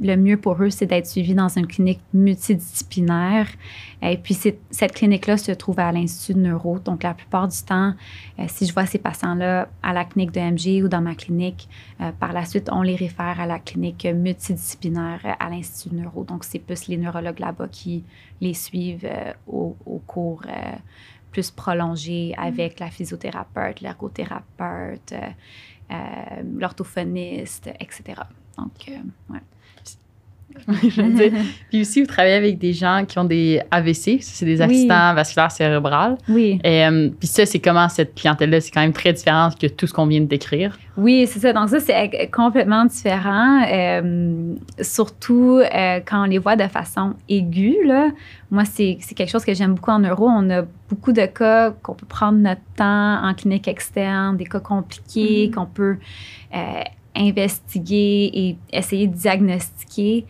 le 0.00 0.16
mieux 0.16 0.36
pour 0.36 0.62
eux, 0.62 0.70
c'est 0.70 0.86
d'être 0.86 1.06
suivis 1.06 1.34
dans 1.34 1.48
une 1.48 1.66
clinique 1.66 2.00
multidisciplinaire. 2.14 3.48
Et 4.00 4.16
puis, 4.16 4.34
cette 4.70 4.92
clinique-là 4.92 5.36
se 5.36 5.50
trouve 5.52 5.80
à 5.80 5.90
l'Institut 5.90 6.34
de 6.34 6.40
neuro. 6.40 6.78
Donc, 6.78 7.02
la 7.02 7.14
plupart 7.14 7.48
du 7.48 7.60
temps, 7.62 7.94
euh, 8.38 8.44
si 8.46 8.66
je 8.66 8.72
vois 8.72 8.86
ces 8.86 8.98
patients-là 8.98 9.68
à 9.82 9.92
la 9.92 10.04
clinique 10.04 10.32
de 10.32 10.40
MG 10.40 10.84
ou 10.84 10.88
dans 10.88 11.00
ma 11.00 11.14
clinique, 11.14 11.68
euh, 12.00 12.12
par 12.12 12.32
la 12.32 12.44
suite, 12.44 12.68
on 12.72 12.82
les 12.82 12.94
réfère 12.94 13.40
à 13.40 13.46
la 13.46 13.58
clinique 13.58 14.06
multidisciplinaire 14.06 15.20
euh, 15.24 15.32
à 15.38 15.50
l'Institut 15.50 15.94
de 15.94 16.00
neuro. 16.00 16.22
Donc, 16.22 16.44
c'est 16.44 16.60
plus 16.60 16.86
les 16.86 16.96
neurologues 16.96 17.40
là-bas 17.40 17.68
qui 17.68 18.04
les 18.40 18.54
suivent 18.54 19.08
au, 19.48 19.76
cours 20.06 20.42
plus 21.32 21.50
prolongé 21.50 22.34
mm-hmm. 22.36 22.46
avec 22.46 22.78
la 22.78 22.90
physiothérapeute, 22.90 23.80
l'ergothérapeute, 23.80 25.14
l'orthophoniste, 26.56 27.68
etc. 27.80 28.22
Donc, 28.56 28.90
ouais. 29.30 29.40
Puis 31.70 31.80
aussi, 31.80 32.00
vous 32.00 32.06
travaillez 32.06 32.34
avec 32.34 32.58
des 32.58 32.72
gens 32.72 33.04
qui 33.06 33.18
ont 33.18 33.24
des 33.24 33.60
AVC, 33.70 34.18
c'est 34.20 34.44
des 34.44 34.60
accidents 34.60 35.14
vasculaires 35.14 35.50
cérébrales. 35.50 36.16
Oui. 36.28 36.58
Et, 36.64 36.84
euh, 36.84 37.10
puis 37.18 37.28
ça, 37.28 37.46
c'est 37.46 37.58
comment 37.58 37.88
cette 37.88 38.14
clientèle-là, 38.14 38.60
c'est 38.60 38.70
quand 38.70 38.80
même 38.80 38.92
très 38.92 39.12
différent 39.12 39.50
que 39.58 39.66
tout 39.66 39.86
ce 39.86 39.92
qu'on 39.92 40.06
vient 40.06 40.20
de 40.20 40.26
décrire. 40.26 40.78
Oui, 40.96 41.26
c'est 41.26 41.38
ça. 41.38 41.52
Donc 41.52 41.68
ça, 41.68 41.80
c'est 41.80 42.30
complètement 42.30 42.84
différent, 42.84 43.62
euh, 43.70 44.54
surtout 44.80 45.60
euh, 45.60 46.00
quand 46.04 46.22
on 46.22 46.26
les 46.26 46.38
voit 46.38 46.56
de 46.56 46.66
façon 46.66 47.14
aiguë. 47.28 47.76
Là. 47.84 48.08
Moi, 48.50 48.64
c'est 48.64 48.98
quelque 49.14 49.30
chose 49.30 49.44
que 49.44 49.54
j'aime 49.54 49.74
beaucoup 49.74 49.90
en 49.90 50.00
neuro. 50.00 50.28
On 50.28 50.50
a 50.50 50.62
beaucoup 50.88 51.12
de 51.12 51.26
cas 51.26 51.70
qu'on 51.82 51.94
peut 51.94 52.06
prendre 52.06 52.38
notre 52.38 52.62
temps 52.76 53.22
en 53.22 53.34
clinique 53.34 53.68
externe, 53.68 54.36
des 54.36 54.46
cas 54.46 54.60
compliqués 54.60 55.48
mm-hmm. 55.48 55.54
qu'on 55.54 55.66
peut 55.66 55.96
investiguer 57.18 58.30
et 58.32 58.56
essayer 58.72 59.06
de 59.06 59.14
diagnostiquer. 59.14 60.26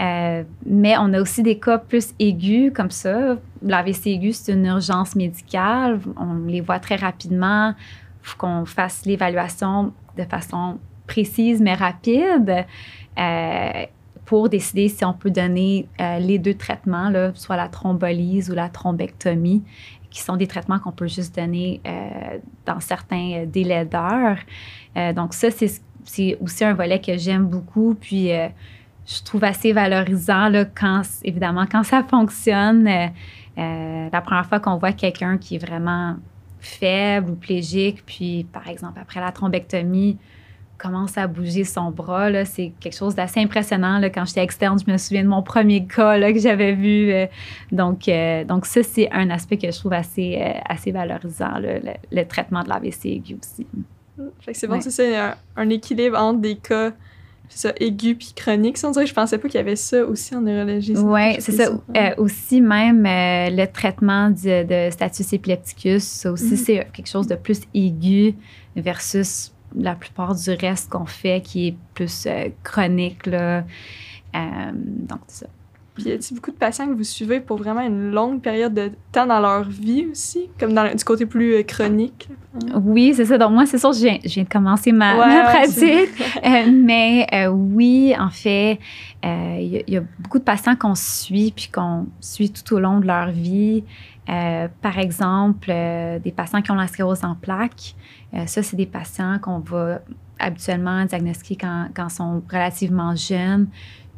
Euh, 0.00 0.42
mais 0.66 0.96
on 0.98 1.12
a 1.12 1.20
aussi 1.20 1.42
des 1.42 1.58
cas 1.58 1.78
plus 1.78 2.14
aigus 2.18 2.72
comme 2.74 2.90
ça. 2.90 3.36
L'AVC 3.62 4.06
aigu, 4.06 4.32
c'est 4.32 4.52
une 4.52 4.66
urgence 4.66 5.14
médicale. 5.14 6.00
On 6.16 6.46
les 6.46 6.60
voit 6.60 6.80
très 6.80 6.96
rapidement. 6.96 7.74
Il 8.22 8.28
faut 8.28 8.38
qu'on 8.38 8.64
fasse 8.64 9.04
l'évaluation 9.06 9.92
de 10.16 10.24
façon 10.24 10.78
précise 11.06 11.60
mais 11.60 11.74
rapide 11.74 12.64
euh, 13.18 13.86
pour 14.24 14.48
décider 14.48 14.88
si 14.88 15.04
on 15.04 15.12
peut 15.12 15.30
donner 15.30 15.88
euh, 16.00 16.18
les 16.18 16.38
deux 16.38 16.54
traitements, 16.54 17.12
soit 17.34 17.56
la 17.56 17.68
thrombolyse 17.68 18.50
ou 18.50 18.54
la 18.54 18.68
thrombectomie, 18.68 19.62
qui 20.10 20.20
sont 20.20 20.36
des 20.36 20.46
traitements 20.46 20.78
qu'on 20.78 20.92
peut 20.92 21.08
juste 21.08 21.34
donner 21.36 21.80
dans 22.66 22.80
certains 22.80 23.46
délais 23.46 23.86
d'heures. 23.86 24.36
donc 25.14 25.32
ça, 25.32 25.50
c'est 25.50 25.80
c'est 26.04 26.36
aussi 26.40 26.64
un 26.64 26.74
volet 26.74 27.00
que 27.00 27.16
j'aime 27.16 27.46
beaucoup. 27.46 27.96
Puis 28.00 28.32
euh, 28.32 28.48
je 29.06 29.22
trouve 29.22 29.44
assez 29.44 29.72
valorisant 29.72 30.48
là, 30.48 30.64
quand, 30.64 31.02
évidemment, 31.24 31.66
quand 31.70 31.82
ça 31.82 32.02
fonctionne. 32.02 32.86
Euh, 32.86 33.06
euh, 33.58 34.08
la 34.10 34.20
première 34.22 34.46
fois 34.46 34.60
qu'on 34.60 34.78
voit 34.78 34.92
quelqu'un 34.92 35.36
qui 35.36 35.56
est 35.56 35.58
vraiment 35.58 36.16
faible 36.60 37.32
ou 37.32 37.34
plégique, 37.34 38.02
puis 38.06 38.44
par 38.50 38.66
exemple 38.66 38.98
après 38.98 39.20
la 39.20 39.30
thrombectomie, 39.30 40.16
commence 40.78 41.18
à 41.18 41.26
bouger 41.26 41.64
son 41.64 41.90
bras. 41.90 42.44
C'est 42.46 42.72
quelque 42.80 42.96
chose 42.96 43.14
d'assez 43.14 43.40
impressionnant. 43.40 43.98
là. 43.98 44.08
Quand 44.08 44.24
j'étais 44.24 44.42
externe, 44.42 44.78
je 44.84 44.90
me 44.90 44.96
souviens 44.96 45.22
de 45.22 45.28
mon 45.28 45.42
premier 45.42 45.86
cas 45.86 46.16
là, 46.16 46.32
que 46.32 46.38
j'avais 46.40 46.72
vu. 46.72 47.12
donc, 47.70 48.10
donc, 48.48 48.64
ça, 48.66 48.82
c'est 48.82 49.08
un 49.12 49.28
aspect 49.30 49.58
que 49.58 49.70
je 49.70 49.78
trouve 49.78 49.92
assez, 49.92 50.42
assez 50.66 50.90
valorisant, 50.90 51.58
le, 51.60 51.82
le 52.10 52.24
traitement 52.24 52.62
de 52.64 52.70
l'AVC 52.70 53.04
aigu 53.04 53.36
aussi. 53.40 53.66
Fait 54.40 54.52
que 54.52 54.58
c'est 54.58 54.66
bon, 54.66 54.74
Ouais. 54.74 54.80
c'est 54.80 54.90
ça, 54.90 55.04
il 55.04 55.10
y 55.12 55.14
a 55.14 55.32
un, 55.56 55.62
un 55.62 55.70
équilibre 55.70 56.18
entre 56.18 56.40
des 56.40 56.56
cas 56.56 56.92
ça, 57.48 57.70
aigus 57.80 58.16
puis 58.16 58.32
chroniques. 58.34 58.78
Ça, 58.78 58.88
on 58.88 58.92
dirait 58.92 59.04
que 59.04 59.10
je 59.10 59.14
pensais 59.14 59.36
pas 59.36 59.46
qu'il 59.46 59.58
y 59.58 59.60
avait 59.60 59.76
ça 59.76 60.06
aussi 60.06 60.34
en 60.34 60.40
neurologie. 60.40 60.94
Oui, 60.96 61.36
c'est 61.38 61.52
ça. 61.52 61.70
Euh, 61.94 62.14
aussi, 62.16 62.62
même 62.62 63.04
euh, 63.04 63.50
le 63.50 63.66
traitement 63.66 64.30
du- 64.30 64.64
de 64.64 64.88
status 64.90 65.34
épilepticus, 65.34 66.02
ça 66.02 66.32
aussi, 66.32 66.56
c'est 66.56 66.86
quelque 66.94 67.08
chose 67.10 67.26
de 67.26 67.34
plus 67.34 67.60
aigu 67.74 68.34
versus 68.74 69.52
la 69.76 69.94
plupart 69.94 70.34
du 70.34 70.50
reste 70.50 70.88
qu'on 70.90 71.04
fait 71.04 71.42
qui 71.42 71.68
est 71.68 71.74
plus 71.92 72.24
euh, 72.26 72.48
chronique. 72.62 73.26
Là. 73.26 73.64
Euh, 74.34 74.40
donc, 74.74 75.20
c'est 75.28 75.44
ça. 75.44 75.50
Puis 75.94 76.04
y 76.04 76.12
a-t-il 76.12 76.36
beaucoup 76.36 76.50
de 76.52 76.56
patients 76.56 76.86
que 76.88 76.94
vous 76.94 77.04
suivez 77.04 77.40
pour 77.40 77.58
vraiment 77.58 77.82
une 77.82 78.12
longue 78.12 78.40
période 78.40 78.72
de 78.72 78.92
temps 79.12 79.26
dans 79.26 79.40
leur 79.40 79.64
vie 79.68 80.06
aussi, 80.10 80.48
comme 80.58 80.72
dans 80.72 80.90
du 80.94 81.04
côté 81.04 81.26
plus 81.26 81.54
euh, 81.56 81.62
chronique? 81.64 82.28
Oui, 82.82 83.12
c'est 83.14 83.26
ça. 83.26 83.36
Donc, 83.36 83.52
moi, 83.52 83.66
c'est 83.66 83.76
sûr, 83.78 83.92
je 83.92 84.00
viens, 84.00 84.18
je 84.24 84.28
viens 84.30 84.44
de 84.44 84.48
commencer 84.48 84.90
ma, 84.92 85.18
Ouais, 85.18 85.26
ma 85.26 85.44
pratique. 85.44 86.08
Euh, 86.44 86.70
mais 86.72 87.26
euh, 87.34 87.46
oui, 87.48 88.14
en 88.18 88.30
fait, 88.30 88.78
euh, 89.24 89.56
il 89.60 89.68
y, 89.68 89.76
a- 89.76 89.82
y 89.86 89.96
a 89.98 90.02
beaucoup 90.18 90.38
de 90.38 90.44
patients 90.44 90.76
qu'on 90.76 90.94
suit 90.94 91.52
puis 91.54 91.68
qu'on 91.72 92.06
suit 92.20 92.50
tout 92.50 92.74
au 92.74 92.80
long 92.80 92.98
de 92.98 93.06
leur 93.06 93.30
vie. 93.30 93.84
Par 94.80 94.98
exemple, 94.98 95.66
des 96.24 96.32
patients 96.34 96.62
qui 96.62 96.70
ont 96.70 96.74
la 96.76 96.86
sclérose 96.86 97.22
en 97.24 97.34
plaques. 97.34 97.94
Ça, 98.46 98.62
c'est 98.62 98.76
des 98.76 98.86
patients 98.86 99.38
qu'on 99.42 99.58
va 99.58 100.00
habituellement 100.38 101.04
diagnostiquer 101.04 101.56
quand, 101.60 101.88
quand 101.94 102.08
ils 102.08 102.14
sont 102.14 102.42
relativement 102.50 103.14
jeunes. 103.14 103.66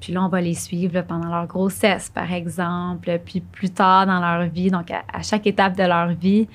Puis 0.04 0.12
là, 0.12 0.22
on 0.22 0.28
va 0.28 0.42
les 0.42 0.52
suivre 0.52 1.00
pendant 1.00 1.30
leur 1.30 1.46
grossesse, 1.46 2.10
par 2.10 2.30
exemple, 2.30 3.18
puis 3.24 3.40
plus 3.40 3.70
tard 3.70 4.04
dans 4.06 4.20
leur 4.20 4.50
vie, 4.50 4.70
donc 4.70 4.90
à, 4.90 5.22
chaque 5.22 5.46
étape 5.46 5.78
de 5.78 5.82
leur 5.82 6.08
vie. 6.08 6.46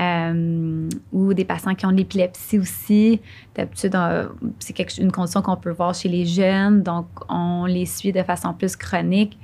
Euh, 0.00 0.88
ou 1.12 1.32
des 1.34 1.44
patients 1.44 1.74
qui 1.74 1.86
ont 1.86 1.92
de 1.92 1.98
l'épilepsie 1.98 2.58
aussi. 2.58 3.20
D'habitude, 3.54 3.94
euh, 3.94 4.28
c'est 4.58 4.98
une 4.98 5.12
condition 5.12 5.40
qu'on 5.42 5.56
peut 5.56 5.70
voir 5.70 5.94
chez 5.94 6.08
les 6.08 6.26
jeunes, 6.26 6.82
donc 6.82 7.06
on 7.28 7.66
les 7.66 7.86
suit 7.86 8.10
de 8.10 8.22
façon 8.24 8.54
plus 8.54 8.74
chronique. 8.74 9.38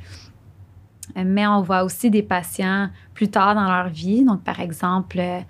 Mais 1.14 1.46
on 1.46 1.62
voit 1.62 1.84
aussi 1.84 2.10
des 2.10 2.22
patients 2.22 2.88
plus 3.14 3.28
tard 3.28 3.54
dans 3.54 3.64
leur 3.64 3.88
vie, 3.88 4.24
donc 4.24 4.42
par 4.42 4.60
exemple 4.60 5.18
euh, 5.18 5.40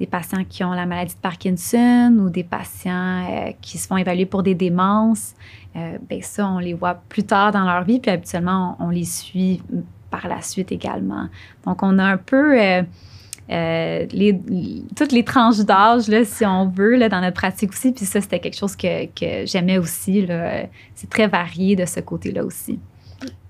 des 0.00 0.06
patients 0.06 0.44
qui 0.48 0.64
ont 0.64 0.72
la 0.72 0.86
maladie 0.86 1.14
de 1.14 1.20
Parkinson 1.20 2.16
ou 2.18 2.30
des 2.30 2.42
patients 2.42 3.26
euh, 3.28 3.52
qui 3.60 3.76
se 3.76 3.86
font 3.86 3.98
évaluer 3.98 4.24
pour 4.24 4.42
des 4.42 4.54
démences. 4.54 5.34
Euh, 5.76 5.98
ben 6.08 6.22
ça, 6.22 6.48
on 6.48 6.58
les 6.58 6.72
voit 6.72 6.94
plus 6.94 7.24
tard 7.24 7.52
dans 7.52 7.64
leur 7.64 7.84
vie, 7.84 8.00
puis 8.00 8.10
habituellement, 8.10 8.76
on, 8.80 8.88
les 8.88 9.04
suit 9.04 9.62
par 10.10 10.26
la 10.26 10.40
suite 10.40 10.72
également. 10.72 11.28
Donc, 11.66 11.82
on 11.82 11.98
a 11.98 12.04
un 12.04 12.16
peu 12.16 12.58
euh, 12.58 12.82
toutes 14.96 15.12
les 15.12 15.24
tranches 15.24 15.58
d'âge, 15.58 16.04
si 16.24 16.46
on 16.46 16.66
veut, 16.66 17.08
dans 17.08 17.20
notre 17.20 17.36
pratique 17.36 17.70
aussi. 17.70 17.92
Puis 17.92 18.06
ça, 18.06 18.22
c'était 18.22 18.40
quelque 18.40 18.56
chose 18.56 18.74
que, 18.74 19.04
que 19.04 19.46
j'aimais 19.46 19.76
aussi. 19.76 20.26
C'est 20.94 21.10
très 21.10 21.28
varié 21.28 21.76
de 21.76 21.84
ce 21.84 22.00
côté-là 22.00 22.42
aussi. 22.42 22.80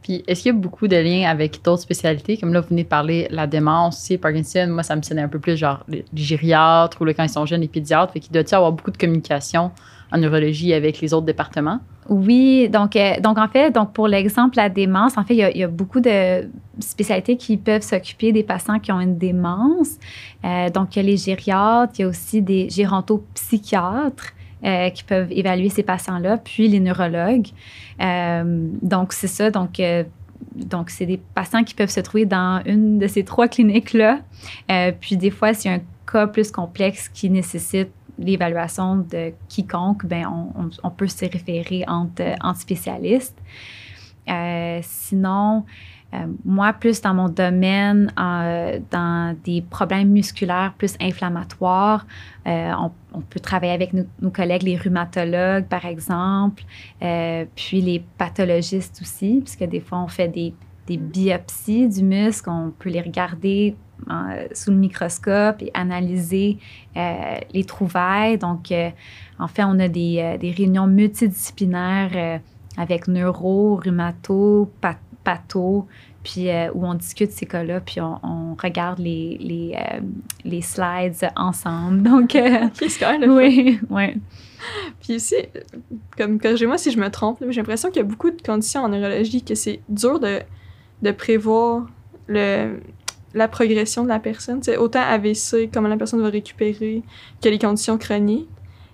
Puis, 0.02 0.24
est-ce 0.26 0.42
qu'il 0.42 0.52
y 0.52 0.56
a 0.56 0.58
beaucoup 0.58 0.88
de 0.88 0.96
liens 0.96 1.28
avec 1.28 1.62
d'autres 1.62 1.82
spécialités? 1.82 2.36
Comme 2.38 2.52
là, 2.52 2.60
vous 2.60 2.68
venez 2.68 2.84
de 2.84 2.88
parler 2.88 3.28
la 3.30 3.46
démence 3.46 3.98
aussi, 3.98 4.16
Parkinson. 4.18 4.66
Moi, 4.70 4.82
ça 4.82 4.96
me 4.96 5.02
sonnait 5.02 5.22
un 5.22 5.28
peu 5.28 5.38
plus 5.38 5.56
genre 5.56 5.84
les 5.88 6.04
gériatres 6.14 7.00
ou 7.00 7.04
là, 7.04 7.14
quand 7.14 7.24
ils 7.24 7.28
sont 7.28 7.44
jeunes, 7.46 7.60
les 7.60 7.68
pédiatres. 7.68 8.12
Fait 8.12 8.20
qu'il 8.20 8.32
doit 8.32 8.42
y 8.42 8.54
avoir 8.54 8.72
beaucoup 8.72 8.90
de 8.90 8.96
communication 8.96 9.70
en 10.12 10.18
neurologie 10.18 10.74
avec 10.74 11.00
les 11.00 11.14
autres 11.14 11.26
départements? 11.26 11.80
Oui, 12.08 12.68
donc, 12.68 12.96
euh, 12.96 13.20
donc 13.20 13.38
en 13.38 13.46
fait, 13.46 13.70
donc 13.70 13.92
pour 13.92 14.08
l'exemple, 14.08 14.56
la 14.56 14.68
démence, 14.68 15.16
en 15.16 15.22
fait, 15.22 15.34
il 15.34 15.38
y 15.38 15.42
a, 15.44 15.50
il 15.50 15.58
y 15.58 15.62
a 15.62 15.68
beaucoup 15.68 16.00
de 16.00 16.48
spécialités 16.80 17.36
qui 17.36 17.56
peuvent 17.56 17.82
s'occuper 17.82 18.32
des 18.32 18.42
patients 18.42 18.80
qui 18.80 18.90
ont 18.90 19.00
une 19.00 19.16
démence. 19.16 19.96
Euh, 20.44 20.68
donc, 20.70 20.96
il 20.96 20.98
y 20.98 21.00
a 21.00 21.10
les 21.10 21.16
gériatres, 21.16 21.92
il 21.98 22.02
y 22.02 22.04
a 22.04 22.08
aussi 22.08 22.42
des 22.42 22.68
gérontopsychiatres 22.68 24.32
euh, 24.64 24.90
qui 24.90 25.04
peuvent 25.04 25.32
évaluer 25.32 25.70
ces 25.70 25.82
patients-là, 25.82 26.36
puis 26.38 26.68
les 26.68 26.80
neurologues. 26.80 27.48
Euh, 28.00 28.68
donc, 28.82 29.12
c'est 29.12 29.26
ça. 29.26 29.50
Donc, 29.50 29.80
euh, 29.80 30.04
donc, 30.54 30.90
c'est 30.90 31.06
des 31.06 31.18
patients 31.34 31.64
qui 31.64 31.74
peuvent 31.74 31.90
se 31.90 32.00
trouver 32.00 32.26
dans 32.26 32.62
une 32.66 32.98
de 32.98 33.06
ces 33.06 33.24
trois 33.24 33.48
cliniques-là. 33.48 34.20
Puis, 35.00 35.16
des 35.16 35.30
fois, 35.30 35.54
s'il 35.54 35.70
y 35.70 35.74
a 35.74 35.78
un 35.78 35.82
cas 36.10 36.26
plus 36.26 36.50
complexe 36.50 37.08
qui 37.08 37.30
nécessite 37.30 37.90
l'évaluation 38.18 38.96
de 38.96 39.32
quiconque, 39.48 40.04
ben 40.04 40.26
on, 40.82 40.90
peut 40.90 41.06
se 41.06 41.24
référer 41.24 41.84
entre, 41.86 42.34
entre 42.42 42.60
spécialistes. 42.60 43.38
Sinon, 44.82 45.64
euh, 46.12 46.26
moi, 46.44 46.72
plus 46.72 47.00
dans 47.00 47.14
mon 47.14 47.28
domaine, 47.28 48.12
euh, 48.18 48.80
dans 48.90 49.36
des 49.44 49.62
problèmes 49.62 50.08
musculaires 50.08 50.74
plus 50.76 50.96
inflammatoires, 51.00 52.04
euh, 52.48 52.72
on, 53.12 53.20
peut 53.20 53.38
travailler 53.38 53.72
avec 53.72 53.92
nos, 53.92 54.30
collègues, 54.30 54.62
les 54.62 54.76
rhumatologues, 54.76 55.66
par 55.66 55.84
exemple, 55.84 56.64
puis 57.54 57.80
les 57.80 58.02
pathologistes 58.18 58.98
aussi, 59.02 59.40
puisque 59.44 59.64
des 59.64 59.80
fois, 59.80 59.98
on 59.98 60.08
fait 60.08 60.28
des, 60.28 60.54
des 60.86 60.96
biopsies 60.96 61.88
du 61.88 62.02
muscle, 62.02 62.48
on 62.50 62.72
peut 62.76 62.90
les 62.90 63.02
regarder 63.02 63.76
sous 64.52 64.70
le 64.70 64.78
microscope 64.78 65.60
et 65.60 65.70
analyser 65.74 66.58
les 66.94 67.64
trouvailles. 67.64 68.38
Donc, 68.38 68.72
en 69.38 69.48
fait, 69.48 69.64
on 69.64 69.78
a 69.78 69.88
des, 69.88 70.38
des 70.40 70.50
réunions 70.50 70.86
multidisciplinaires 70.86 72.40
avec 72.76 73.08
neuro, 73.08 73.76
rhumato, 73.76 74.70
pa- 74.80 74.96
patho, 75.24 75.86
puis 76.22 76.50
euh, 76.50 76.70
où 76.74 76.86
on 76.86 76.94
discute 76.94 77.30
ces 77.30 77.46
cas-là, 77.46 77.80
puis 77.80 78.00
on, 78.00 78.18
on 78.22 78.54
regarde 78.54 78.98
les, 78.98 79.38
les, 79.40 79.74
euh, 79.76 80.00
les 80.44 80.60
slides 80.60 81.30
ensemble. 81.36 82.02
Donc, 82.10 82.34
euh, 82.34 82.68
c'est 82.74 82.98
quand 82.98 83.18
même 83.18 83.30
oui, 83.30 83.80
oui. 83.88 84.14
Puis 85.00 85.16
aussi, 85.16 85.36
comme 86.18 86.38
corrigez-moi 86.38 86.76
si 86.76 86.90
je 86.90 86.98
me 86.98 87.08
trompe, 87.08 87.40
mais 87.40 87.52
j'ai 87.52 87.60
l'impression 87.60 87.88
qu'il 87.88 87.98
y 87.98 88.04
a 88.04 88.08
beaucoup 88.08 88.30
de 88.30 88.42
conditions 88.42 88.82
en 88.82 88.88
neurologie 88.88 89.42
que 89.42 89.54
c'est 89.54 89.80
dur 89.88 90.20
de, 90.20 90.40
de 91.00 91.10
prévoir 91.10 91.86
le, 92.26 92.80
la 93.34 93.48
progression 93.48 94.04
de 94.04 94.08
la 94.08 94.18
personne. 94.18 94.60
Tu 94.60 94.66
sais, 94.66 94.76
autant 94.76 95.00
AVC, 95.00 95.70
comment 95.72 95.88
la 95.88 95.96
personne 95.96 96.20
va 96.20 96.28
récupérer, 96.28 97.02
que 97.42 97.48
les 97.48 97.58
conditions 97.58 97.96
chroniques. 97.96 98.48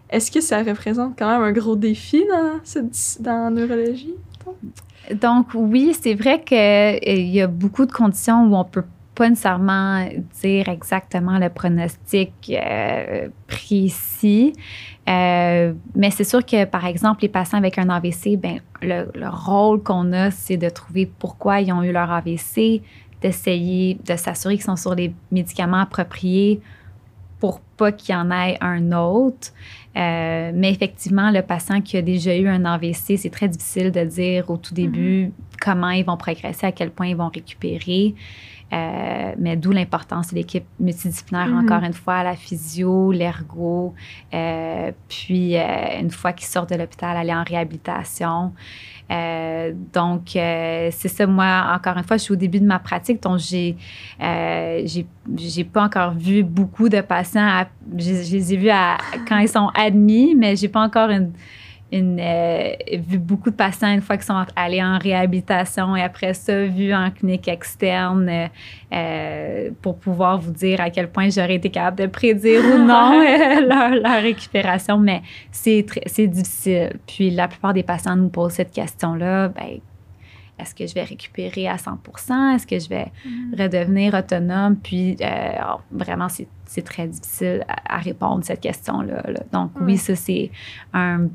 Est-ce 0.09 0.31
que 0.31 0.41
ça 0.41 0.63
représente 0.63 1.19
quand 1.19 1.29
même 1.29 1.43
un 1.43 1.51
gros 1.51 1.75
défi 1.75 2.25
dans, 2.29 2.61
dans 3.21 3.45
la 3.45 3.51
neurologie? 3.51 4.15
Donc, 5.15 5.49
oui, 5.55 5.97
c'est 6.01 6.15
vrai 6.15 6.43
qu'il 6.43 7.29
y 7.29 7.41
a 7.41 7.47
beaucoup 7.47 7.87
de 7.87 7.93
conditions 7.93 8.45
où 8.45 8.57
on 8.57 8.65
peut 8.65 8.85
pas 9.15 9.29
nécessairement 9.31 10.07
dire 10.43 10.69
exactement 10.69 11.39
le 11.39 11.49
pronostic 11.49 12.33
euh, 12.51 13.29
précis. 13.47 14.53
Euh, 15.09 15.73
mais 15.95 16.11
c'est 16.11 16.25
sûr 16.25 16.45
que, 16.45 16.65
par 16.67 16.85
exemple, 16.85 17.23
les 17.23 17.29
patients 17.29 17.59
avec 17.59 17.79
un 17.79 17.89
AVC, 17.89 18.37
ben, 18.37 18.61
le, 18.83 19.11
le 19.15 19.29
rôle 19.29 19.83
qu'on 19.83 20.13
a, 20.13 20.31
c'est 20.31 20.59
de 20.59 20.69
trouver 20.69 21.07
pourquoi 21.07 21.61
ils 21.61 21.73
ont 21.73 21.83
eu 21.83 21.93
leur 21.93 22.11
AVC, 22.13 22.83
d'essayer 23.23 23.99
de 24.05 24.17
s'assurer 24.17 24.57
qu'ils 24.57 24.65
sont 24.65 24.77
sur 24.77 24.95
les 24.95 25.15
médicaments 25.33 25.81
appropriés 25.81 26.61
pour 27.39 27.61
pas 27.61 27.93
qu'il 27.93 28.15
y 28.15 28.19
en 28.19 28.31
ait 28.31 28.59
un 28.61 28.93
autre. 28.93 29.53
Euh, 29.97 30.53
mais 30.55 30.71
effectivement, 30.71 31.31
le 31.31 31.41
patient 31.43 31.81
qui 31.81 31.97
a 31.97 32.03
déjà 32.03 32.37
eu 32.37 32.49
un 32.49 32.65
AVC, 32.67 33.17
c'est 33.17 33.31
très 33.31 33.49
difficile 33.49 33.91
de 33.91 34.05
dire 34.05 34.51
au 34.51 34.57
tout 34.59 34.75
début 34.75 35.33
comment 35.61 35.89
ils 35.91 36.05
vont 36.05 36.19
progresser, 36.19 36.67
à 36.67 36.73
quel 36.73 36.91
point 36.91 37.07
ils 37.07 37.17
vont 37.17 37.29
récupérer. 37.35 38.15
Euh, 38.73 39.33
mais 39.39 39.57
d'où 39.57 39.71
l'importance 39.71 40.31
de 40.31 40.35
l'équipe 40.35 40.65
multidisciplinaire, 40.81 41.47
Mhm. 41.47 41.65
encore 41.65 41.85
une 41.85 41.93
fois, 41.93 42.25
la 42.25 42.35
physio, 42.35 43.13
l'ergo, 43.13 43.95
euh, 44.35 44.91
puis 45.09 45.57
une 45.57 46.11
fois 46.11 46.33
qu'ils 46.33 46.49
sortent 46.49 46.71
de 46.71 46.75
l'hôpital, 46.77 47.17
aller 47.17 47.33
en 47.33 47.45
réhabilitation. 47.45 48.53
Euh, 49.11 49.73
donc, 49.93 50.35
euh, 50.35 50.89
c'est 50.91 51.09
ça, 51.09 51.27
moi, 51.27 51.73
encore 51.75 51.97
une 51.97 52.03
fois, 52.05 52.17
je 52.17 52.23
suis 52.23 52.33
au 52.33 52.37
début 52.37 52.59
de 52.61 52.67
ma 52.67 52.79
pratique, 52.81 53.23
donc 53.23 53.39
j'ai 53.39 53.77
euh, 54.21 54.85
j'ai 55.37 55.65
pas 55.65 55.85
encore 55.85 56.13
vu 56.13 56.43
beaucoup 56.43 56.89
de 56.89 57.01
patients. 57.01 57.47
à- 57.47 57.69
je, 57.97 58.15
je 58.25 58.33
les 58.37 58.55
ai 58.55 58.57
vus 58.57 58.71
à- 58.71 58.97
quand 59.29 59.39
ils 59.39 59.49
sont 59.49 59.69
admis, 59.75 60.35
mais 60.35 60.57
j'ai 60.57 60.69
pas 60.69 60.81
encore 60.81 61.11
une, 61.11 61.31
une, 61.93 62.19
euh, 62.21 62.73
vu 62.99 63.19
beaucoup 63.19 63.51
de 63.51 63.55
patients 63.55 63.93
une 63.93 64.01
fois 64.01 64.17
qu'ils 64.17 64.27
sont 64.27 64.45
allés 64.57 64.83
en 64.83 64.99
réhabilitation 64.99 65.95
et 65.95 66.03
après 66.03 66.35
ça, 66.35 66.65
vu 66.65 66.93
en 66.93 67.11
clinique 67.11 67.47
externe 67.47 68.29
euh, 68.29 68.47
euh, 68.93 69.71
pour 69.83 69.99
pouvoir 69.99 70.39
vous 70.39 70.51
dire 70.51 70.81
à 70.81 70.91
quel 70.91 71.09
point 71.09 71.29
j'aurais 71.31 71.55
été 71.55 71.71
capable 71.71 71.99
de 71.99 72.07
prédire 72.07 72.61
ou 72.65 72.79
non 72.85 73.23
leur, 73.69 73.91
leur 73.91 74.23
récupération. 74.23 74.99
Mais 74.99 75.23
c'est 75.53 75.85
difficile. 76.27 76.99
Puis 77.07 77.31
la 77.31 77.47
plupart 77.47 77.73
des 77.73 77.85
patients 77.85 78.17
nous 78.17 78.31
posent 78.31 78.55
cette 78.55 78.73
question-là. 78.73 79.49
Ben, 79.49 79.81
est-ce 80.59 80.75
que 80.75 80.87
je 80.87 80.95
vais 80.95 81.05
récupérer 81.05 81.69
à 81.69 81.77
100% 81.77 82.55
Est-ce 82.55 82.67
que 82.67 82.79
je 82.79 82.89
vais 82.89 83.13
redevenir 83.59 84.15
autonome? 84.15 84.77
Puis, 84.77 85.17
euh, 85.21 85.53
vraiment, 85.91 86.29
c'est 86.29 86.83
très 86.83 87.07
difficile 87.07 87.65
à, 87.69 87.99
répondre 87.99 88.41
à 88.41 88.43
cette 88.43 88.61
question-là. 88.61 89.23
Donc, 89.53 89.71
oui, 89.81 89.97
ça, 89.97 90.15
c'est 90.17 90.51
un, 90.93 91.29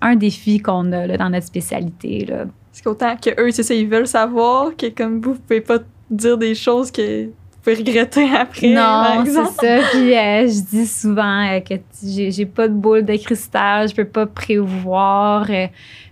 un, 0.00 0.16
défi 0.16 0.60
qu'on 0.60 0.92
a 0.92 1.06
là, 1.06 1.16
dans 1.16 1.30
notre 1.30 1.46
spécialité. 1.46 2.26
Parce 2.28 2.82
qu'autant 2.82 3.16
qu'eux, 3.16 3.50
c'est 3.50 3.62
ça, 3.62 3.74
ils 3.74 3.88
veulent 3.88 4.06
savoir, 4.06 4.76
que 4.76 4.86
comme 4.88 5.20
vous, 5.20 5.34
vous 5.34 5.40
pouvez 5.40 5.60
pas 5.60 5.78
dire 6.10 6.38
des 6.38 6.54
choses 6.54 6.90
que 6.90 7.28
regretter 7.74 8.28
après. 8.34 8.68
Non, 8.68 9.24
c'est 9.24 9.32
ça. 9.32 9.88
Puis 9.90 10.16
euh, 10.16 10.46
je 10.48 10.60
dis 10.76 10.86
souvent 10.86 11.46
euh, 11.50 11.60
que 11.60 11.74
j'ai 12.02 12.46
pas 12.46 12.68
de 12.68 12.74
boule 12.74 13.04
de 13.04 13.16
cristal, 13.16 13.88
je 13.88 13.94
peux 13.94 14.04
pas 14.04 14.26
prévoir. 14.26 15.46
Euh, 15.50 15.66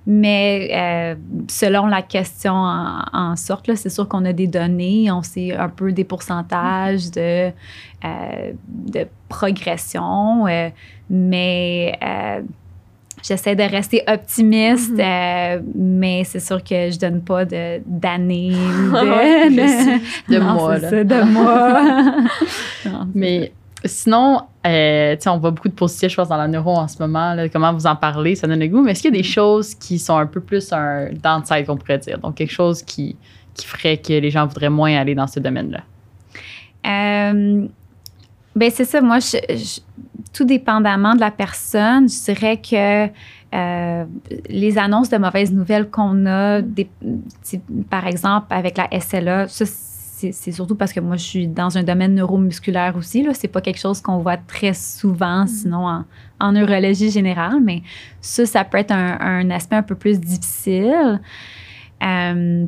mais 0.06 1.16
selon 1.48 1.86
la 1.86 2.02
question 2.02 2.54
en, 2.54 3.34
sorte, 3.36 3.74
c'est 3.74 3.88
sûr 3.90 4.08
qu'on 4.08 4.24
a 4.24 4.32
des 4.32 4.46
données, 4.46 5.10
on 5.10 5.22
sait 5.22 5.54
un 5.54 5.68
peu 5.68 5.92
des 5.92 6.04
pourcentages 6.04 7.10
de, 7.10 7.50
de 8.02 9.06
progression, 9.28 10.46
mais 11.10 11.98
J'essaie 13.26 13.56
de 13.56 13.62
rester 13.62 14.02
optimiste, 14.06 14.92
mhm. 14.92 15.00
euh, 15.00 15.60
mais 15.74 16.22
c'est 16.24 16.38
sûr 16.38 16.62
que 16.62 16.90
je 16.90 16.98
donne 16.98 17.22
pas 17.22 17.44
d'années, 17.44 18.50
de, 18.50 20.32
de, 20.32 20.38
mois. 20.38 20.78
de 20.78 21.24
mois. 21.24 23.06
mais 23.14 23.52
sinon, 23.84 24.42
euh, 24.66 25.16
on 25.26 25.38
voit 25.38 25.50
beaucoup 25.50 25.68
de 25.68 25.74
positifs, 25.74 26.10
je 26.10 26.16
pense, 26.16 26.28
dans 26.28 26.36
la 26.36 26.48
neuro 26.48 26.76
en 26.76 26.88
ce 26.88 26.98
moment. 26.98 27.36
comment 27.52 27.72
vous 27.72 27.86
en 27.86 27.96
parlez, 27.96 28.34
ça 28.34 28.46
donne 28.46 28.60
le 28.60 28.68
goût. 28.68 28.82
Mais 28.82 28.92
est-ce 28.92 29.02
qu'il 29.02 29.14
y 29.14 29.18
a 29.18 29.22
des 29.22 29.28
choses 29.28 29.74
qui 29.74 29.98
sont 29.98 30.16
un 30.16 30.26
peu 30.26 30.40
plus 30.40 30.72
un 30.72 31.10
downside, 31.12 31.66
qu'on 31.66 31.76
pourrait 31.76 31.98
dire? 31.98 32.18
Donc, 32.18 32.36
quelque 32.36 32.52
chose 32.52 32.82
qui, 32.82 33.16
qui 33.54 33.66
ferait 33.66 33.98
que 33.98 34.12
les 34.12 34.30
gens 34.30 34.46
voudraient 34.46 34.70
moins 34.70 34.96
aller 34.96 35.14
dans 35.14 35.26
ce 35.26 35.40
domaine-là? 35.40 35.80
Euh, 36.86 37.66
ben 38.54 38.70
c'est 38.70 38.84
ça. 38.84 39.00
Moi, 39.00 39.18
je, 39.18 39.80
tout 40.32 40.44
dépendamment 40.44 41.14
de 41.14 41.20
la 41.20 41.30
personne, 41.30 42.08
je 42.08 42.32
dirais 42.32 42.56
que 42.58 43.08
euh, 43.54 44.04
les 44.48 44.78
annonces 44.78 45.08
de 45.08 45.18
mauvaises 45.18 45.52
nouvelles 45.52 45.88
qu'on 45.88 46.26
a, 46.26 46.60
des, 46.60 46.88
par 47.88 48.06
exemple 48.06 48.46
avec 48.50 48.76
la 48.76 48.88
SLA, 49.00 49.48
ça, 49.48 49.64
c'est 50.16 50.52
surtout 50.52 50.76
parce 50.76 50.92
que 50.92 51.00
moi, 51.00 51.16
je 51.16 51.24
suis 51.24 51.46
dans 51.46 51.76
un 51.76 51.82
domaine 51.82 52.14
neuromusculaire 52.14 52.96
aussi. 52.96 53.22
Ce 53.22 53.42
n'est 53.42 53.52
pas 53.52 53.60
quelque 53.60 53.78
chose 53.78 54.00
qu'on 54.00 54.18
voit 54.18 54.38
très 54.38 54.72
souvent, 54.72 55.44
mm-hmm. 55.44 55.48
sinon 55.48 56.04
en, 56.40 56.52
neurologie 56.52 57.10
générale, 57.10 57.60
mais 57.62 57.82
ça, 58.20 58.46
ça 58.46 58.64
peut 58.64 58.78
être 58.78 58.92
un, 58.92 59.50
aspect 59.50 59.76
un 59.76 59.82
peu 59.82 59.94
plus 59.94 60.18
difficile. 60.18 61.20
Euh, 62.02 62.66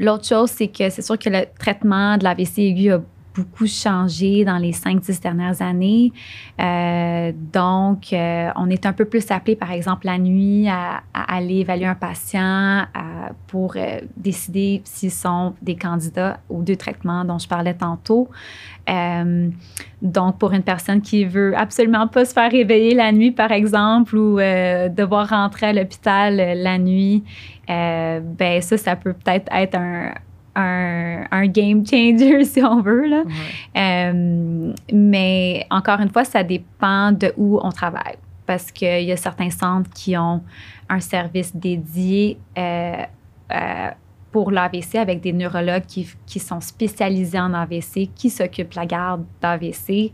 l'autre 0.00 0.26
chose, 0.26 0.50
c'est 0.50 0.68
que 0.68 0.90
c'est 0.90 1.02
sûr 1.02 1.18
que 1.18 1.28
le 1.28 1.44
traitement 1.58 2.16
de 2.16 2.24
l'AVC 2.24 2.58
aigu 2.58 2.92
a 2.92 3.00
beaucoup 3.34 3.66
changé 3.66 4.44
dans 4.44 4.58
les 4.58 4.72
5-10 4.72 5.22
dernières 5.22 5.62
années. 5.62 6.12
Euh, 6.60 7.32
donc, 7.52 8.12
euh, 8.12 8.50
on 8.56 8.68
est 8.68 8.86
un 8.86 8.92
peu 8.92 9.04
plus 9.04 9.30
appelé, 9.30 9.56
par 9.56 9.72
exemple, 9.72 10.06
la 10.06 10.18
nuit 10.18 10.68
à, 10.68 11.02
aller 11.14 11.60
évaluer 11.60 11.86
un 11.86 11.94
patient 11.94 12.86
pour 13.46 13.74
euh, 13.76 14.00
décider 14.16 14.82
s'ils 14.84 15.10
sont 15.10 15.54
des 15.62 15.76
candidats 15.76 16.40
aux 16.48 16.62
deux 16.62 16.76
traitements 16.76 17.24
dont 17.24 17.38
je 17.38 17.48
parlais 17.48 17.74
tantôt. 17.74 18.28
donc, 20.02 20.38
pour 20.38 20.52
une 20.52 20.62
personne 20.62 21.00
qui 21.00 21.24
veut 21.24 21.56
absolument 21.56 22.08
pas 22.08 22.24
se 22.24 22.32
faire 22.32 22.50
réveiller 22.50 22.94
la 22.94 23.12
nuit, 23.12 23.30
par 23.30 23.52
exemple, 23.52 24.16
ou 24.16 24.36
devoir 24.36 25.28
rentrer 25.28 25.66
à 25.66 25.72
l'hôpital 25.72 26.36
la 26.36 26.78
nuit, 26.78 27.22
ben 27.68 28.60
ça, 28.60 28.76
ça 28.76 28.96
peut 28.96 29.12
peut-être 29.12 29.48
être 29.52 29.76
un, 29.76 30.12
un, 30.54 31.46
game 31.46 31.84
changer, 31.86 32.44
si 32.44 32.62
on 32.62 32.80
veut. 32.80 33.06
Là. 33.06 33.24
Euh, 33.76 34.72
mais 34.92 35.66
encore 35.70 36.00
une 36.00 36.10
fois, 36.10 36.24
ça 36.24 36.42
dépend 36.42 37.12
de 37.12 37.32
où 37.36 37.58
on 37.62 37.70
travaille. 37.70 38.16
Parce 38.46 38.70
qu'il 38.70 39.04
y 39.04 39.12
a 39.12 39.16
certains 39.16 39.50
centres 39.50 39.90
qui 39.90 40.16
ont 40.16 40.42
un 40.88 41.00
service 41.00 41.54
dédié 41.54 42.38
euh, 42.58 42.96
euh, 43.52 43.90
pour 44.30 44.50
l'AVC 44.50 44.96
avec 44.96 45.20
des 45.20 45.32
neurologues 45.32 45.86
qui, 45.86 46.08
qui, 46.26 46.38
sont 46.40 46.60
spécialisés 46.60 47.38
en 47.38 47.54
AVC, 47.54 48.10
qui 48.14 48.30
s'occupent 48.30 48.70
de 48.70 48.76
la 48.76 48.86
garde 48.86 49.24
d'AVC. 49.40 50.12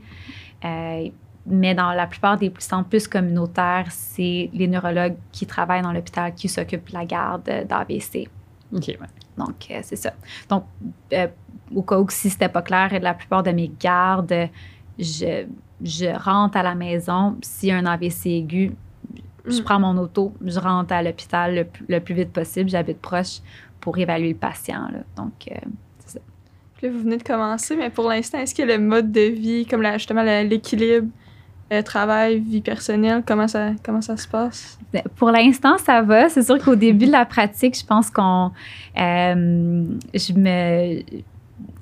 mais 1.46 1.74
dans 1.74 1.92
la 1.92 2.06
plupart 2.06 2.36
des 2.36 2.52
centres 2.58 2.88
plus 2.88 3.08
communautaires, 3.08 3.86
c'est 3.88 4.50
les 4.52 4.68
neurologues 4.68 5.16
qui 5.32 5.46
travaillent 5.46 5.82
dans 5.82 5.92
l'hôpital 5.92 6.34
qui 6.34 6.48
s'occupent 6.48 6.88
de 6.90 6.94
la 6.94 7.06
garde 7.06 7.44
d'AVC. 7.44 8.28
OK, 8.74 8.98
donc, 9.38 9.66
euh, 9.70 9.80
c'est 9.82 9.96
ça. 9.96 10.12
Donc, 10.48 10.64
euh, 11.12 11.28
au 11.74 11.82
cas 11.82 11.98
où 11.98 12.06
si 12.10 12.30
c'était 12.30 12.48
pas 12.48 12.62
clair, 12.62 12.90
la 13.00 13.14
plupart 13.14 13.42
de 13.42 13.50
mes 13.50 13.70
gardes, 13.80 14.48
je, 14.98 15.46
je 15.82 16.06
rentre 16.06 16.56
à 16.56 16.62
la 16.62 16.74
maison. 16.74 17.36
A 17.64 17.74
un 17.74 17.86
AVC 17.86 18.26
aigu, 18.26 18.72
je 19.46 19.60
mm. 19.60 19.64
prends 19.64 19.80
mon 19.80 19.96
auto, 19.96 20.32
je 20.44 20.58
rentre 20.58 20.92
à 20.92 21.02
l'hôpital 21.02 21.66
le, 21.88 22.00
plus 22.00 22.14
vite 22.14 22.32
possible. 22.32 22.68
J'habite 22.68 23.00
proche 23.00 23.38
pour 23.80 23.96
évaluer 23.98 24.30
le 24.30 24.34
patient. 24.34 24.88
Donc, 25.16 25.32
euh, 25.50 25.54
c'est 26.00 26.18
ça. 26.18 26.20
Puis 26.76 26.88
vous 26.88 27.00
venez 27.00 27.16
de 27.16 27.22
commencer, 27.22 27.76
mais 27.76 27.90
pour 27.90 28.08
l'instant, 28.08 28.38
est-ce 28.38 28.54
que 28.54 28.62
le 28.62 28.78
mode 28.78 29.12
de 29.12 29.20
vie, 29.20 29.66
comme 29.66 29.84
justement 29.94 30.22
l'équilibre, 30.22 31.08
euh, 31.70 31.82
travail, 31.82 32.38
vie 32.38 32.62
personnelle, 32.62 33.22
comment 33.26 33.46
ça, 33.46 33.72
comment 33.84 34.00
ça 34.00 34.16
se 34.16 34.26
passe? 34.26 34.78
Ben, 34.92 35.02
pour 35.16 35.30
l'instant, 35.30 35.76
ça 35.76 36.00
va. 36.00 36.30
C'est 36.30 36.42
sûr 36.42 36.58
qu'au 36.58 36.74
début 36.74 37.06
de 37.06 37.12
la 37.12 37.26
pratique, 37.26 37.78
je 37.78 37.84
pense 37.84 38.10
qu'on. 38.10 38.52
Euh, 38.98 39.84
je 40.14 40.32
me. 40.32 41.02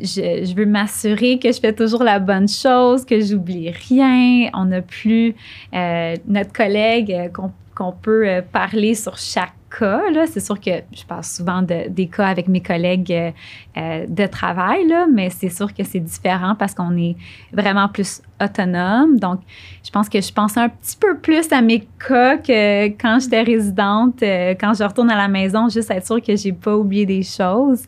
Je, 0.01 0.55
veux 0.55 0.66
m'assurer 0.66 1.38
que 1.38 1.53
je 1.53 1.61
fais 1.61 1.72
toujours 1.72 2.03
la 2.03 2.18
bonne 2.18 2.49
chose, 2.49 3.05
que 3.05 3.20
j'oublie 3.20 3.70
rien. 3.70 4.51
On 4.55 4.64
n'a 4.64 4.83
plus 4.83 5.35
euh, 5.75 6.16
notre 6.27 6.53
collègue 6.53 7.31
qu'on 7.75 7.92
peut 7.92 8.42
parler 8.53 8.94
sur 8.94 9.18
chaque 9.18 9.53
cas. 9.79 10.00
C'est 10.26 10.40
sûr 10.40 10.61
que 10.61 10.83
je 10.92 11.05
parle 11.05 11.24
souvent 11.24 11.62
de, 11.62 11.88
des 11.88 12.07
cas 12.07 12.26
avec 12.26 12.48
mes 12.48 12.61
collègues 12.61 13.33
de 13.76 14.26
travail, 14.26 14.87
là, 14.87 15.07
mais 15.12 15.31
c'est 15.31 15.50
sûr 15.50 15.72
que 15.72 15.85
c'est 15.85 16.00
différent 16.00 16.55
parce 16.55 16.74
qu'on 16.74 16.96
est 16.96 17.16
vraiment 17.52 17.88
plus 17.88 18.22
autonome. 18.42 19.18
Donc, 19.18 19.40
je 19.85 19.90
pense 19.90 20.09
que 20.09 20.20
je 20.20 20.33
pense 20.33 20.57
un 20.57 20.68
petit 20.68 20.96
peu 20.96 21.18
plus 21.18 21.50
à 21.52 21.62
mes 21.62 21.87
cas 22.07 22.37
que 22.37 22.87
quand 22.88 23.18
j'étais 23.20 23.42
résidente, 23.42 24.22
euh, 24.22 24.55
quand 24.59 24.74
je 24.74 24.85
retourne 24.85 25.11
à 25.11 25.16
la 25.16 25.29
maison, 25.29 25.68
juste 25.68 25.90
être 25.90 26.07
sûre 26.07 26.22
que 26.22 26.37
j'ai 26.37 26.52
pas 26.52 26.76
oublié 26.76 27.07
des 27.07 27.22
choses. 27.22 27.85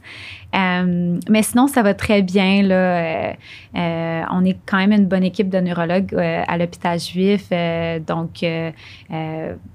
Euh, 0.55 1.19
mais 1.29 1.43
sinon, 1.43 1.67
ça 1.67 1.83
va 1.83 1.93
très 1.93 2.23
bien. 2.23 2.63
Là. 2.63 3.35
Euh, 3.77 4.23
on 4.31 4.45
est 4.45 4.57
quand 4.65 4.79
même 4.79 4.93
une 4.93 5.07
bonne 5.07 5.25
équipe 5.25 5.51
de 5.51 5.59
neurologues 5.59 6.15
à 6.15 6.57
l'hôpital 6.57 6.99
juif. 6.99 7.51
donc, 8.07 8.45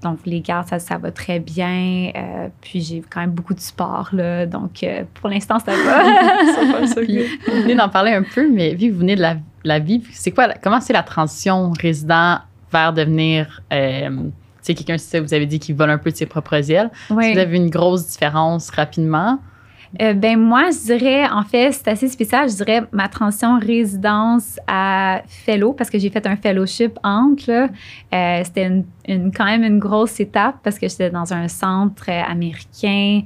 donc, 0.02 0.18
les 0.26 0.40
gardes, 0.40 0.78
ça 0.78 0.98
va 0.98 1.12
très 1.12 1.38
bien. 1.38 1.93
Puis, 2.60 2.80
j'ai 2.80 3.02
quand 3.08 3.20
même 3.20 3.30
beaucoup 3.30 3.54
de 3.54 3.60
sport. 3.60 4.10
Là, 4.12 4.46
donc, 4.46 4.84
pour 5.14 5.28
l'instant, 5.28 5.58
ça 5.58 5.72
va. 5.72 6.86
ça 6.86 7.00
vous 7.00 7.62
venez 7.62 7.74
d'en 7.74 7.88
parler 7.88 8.12
un 8.12 8.22
peu, 8.22 8.50
mais 8.50 8.74
vu 8.74 8.88
que 8.88 8.92
vous 8.92 9.00
venez 9.00 9.16
de 9.16 9.22
la 9.22 9.36
la 9.64 9.78
vie, 9.78 10.02
c'est 10.12 10.30
quoi, 10.30 10.48
comment 10.62 10.80
c'est 10.80 10.92
la 10.92 11.02
transition 11.02 11.72
résident 11.80 12.38
vers 12.70 12.92
devenir, 12.92 13.62
euh, 13.72 14.08
tu 14.08 14.32
sais, 14.62 14.74
quelqu'un, 14.74 14.96
vous 15.20 15.34
avez 15.34 15.46
dit 15.46 15.58
qu'il 15.58 15.74
vole 15.74 15.90
un 15.90 15.98
peu 15.98 16.10
de 16.10 16.16
ses 16.16 16.26
propres 16.26 16.70
ailes. 16.70 16.90
Vous 17.08 17.18
avez 17.18 17.56
une 17.56 17.70
grosse 17.70 18.06
différence 18.06 18.70
rapidement. 18.70 19.38
Euh, 20.02 20.12
ben 20.12 20.38
moi, 20.38 20.70
je 20.70 20.96
dirais, 20.96 21.28
en 21.28 21.44
fait, 21.44 21.72
c'est 21.72 21.88
assez 21.88 22.08
spécial. 22.08 22.48
Je 22.48 22.56
dirais 22.56 22.82
ma 22.90 23.08
transition 23.08 23.58
résidence 23.58 24.58
à 24.66 25.22
fellow, 25.26 25.72
parce 25.72 25.88
que 25.90 25.98
j'ai 25.98 26.10
fait 26.10 26.26
un 26.26 26.36
fellowship 26.36 26.98
entre. 27.04 27.50
Euh, 27.50 28.40
c'était 28.44 28.82
une, 29.08 29.32
quand 29.32 29.44
même 29.44 29.62
une 29.62 29.78
grosse 29.78 30.18
étape 30.18 30.56
parce 30.62 30.78
que 30.78 30.88
j'étais 30.88 31.10
dans 31.10 31.32
un 31.32 31.48
centre 31.48 32.10
américain. 32.10 33.22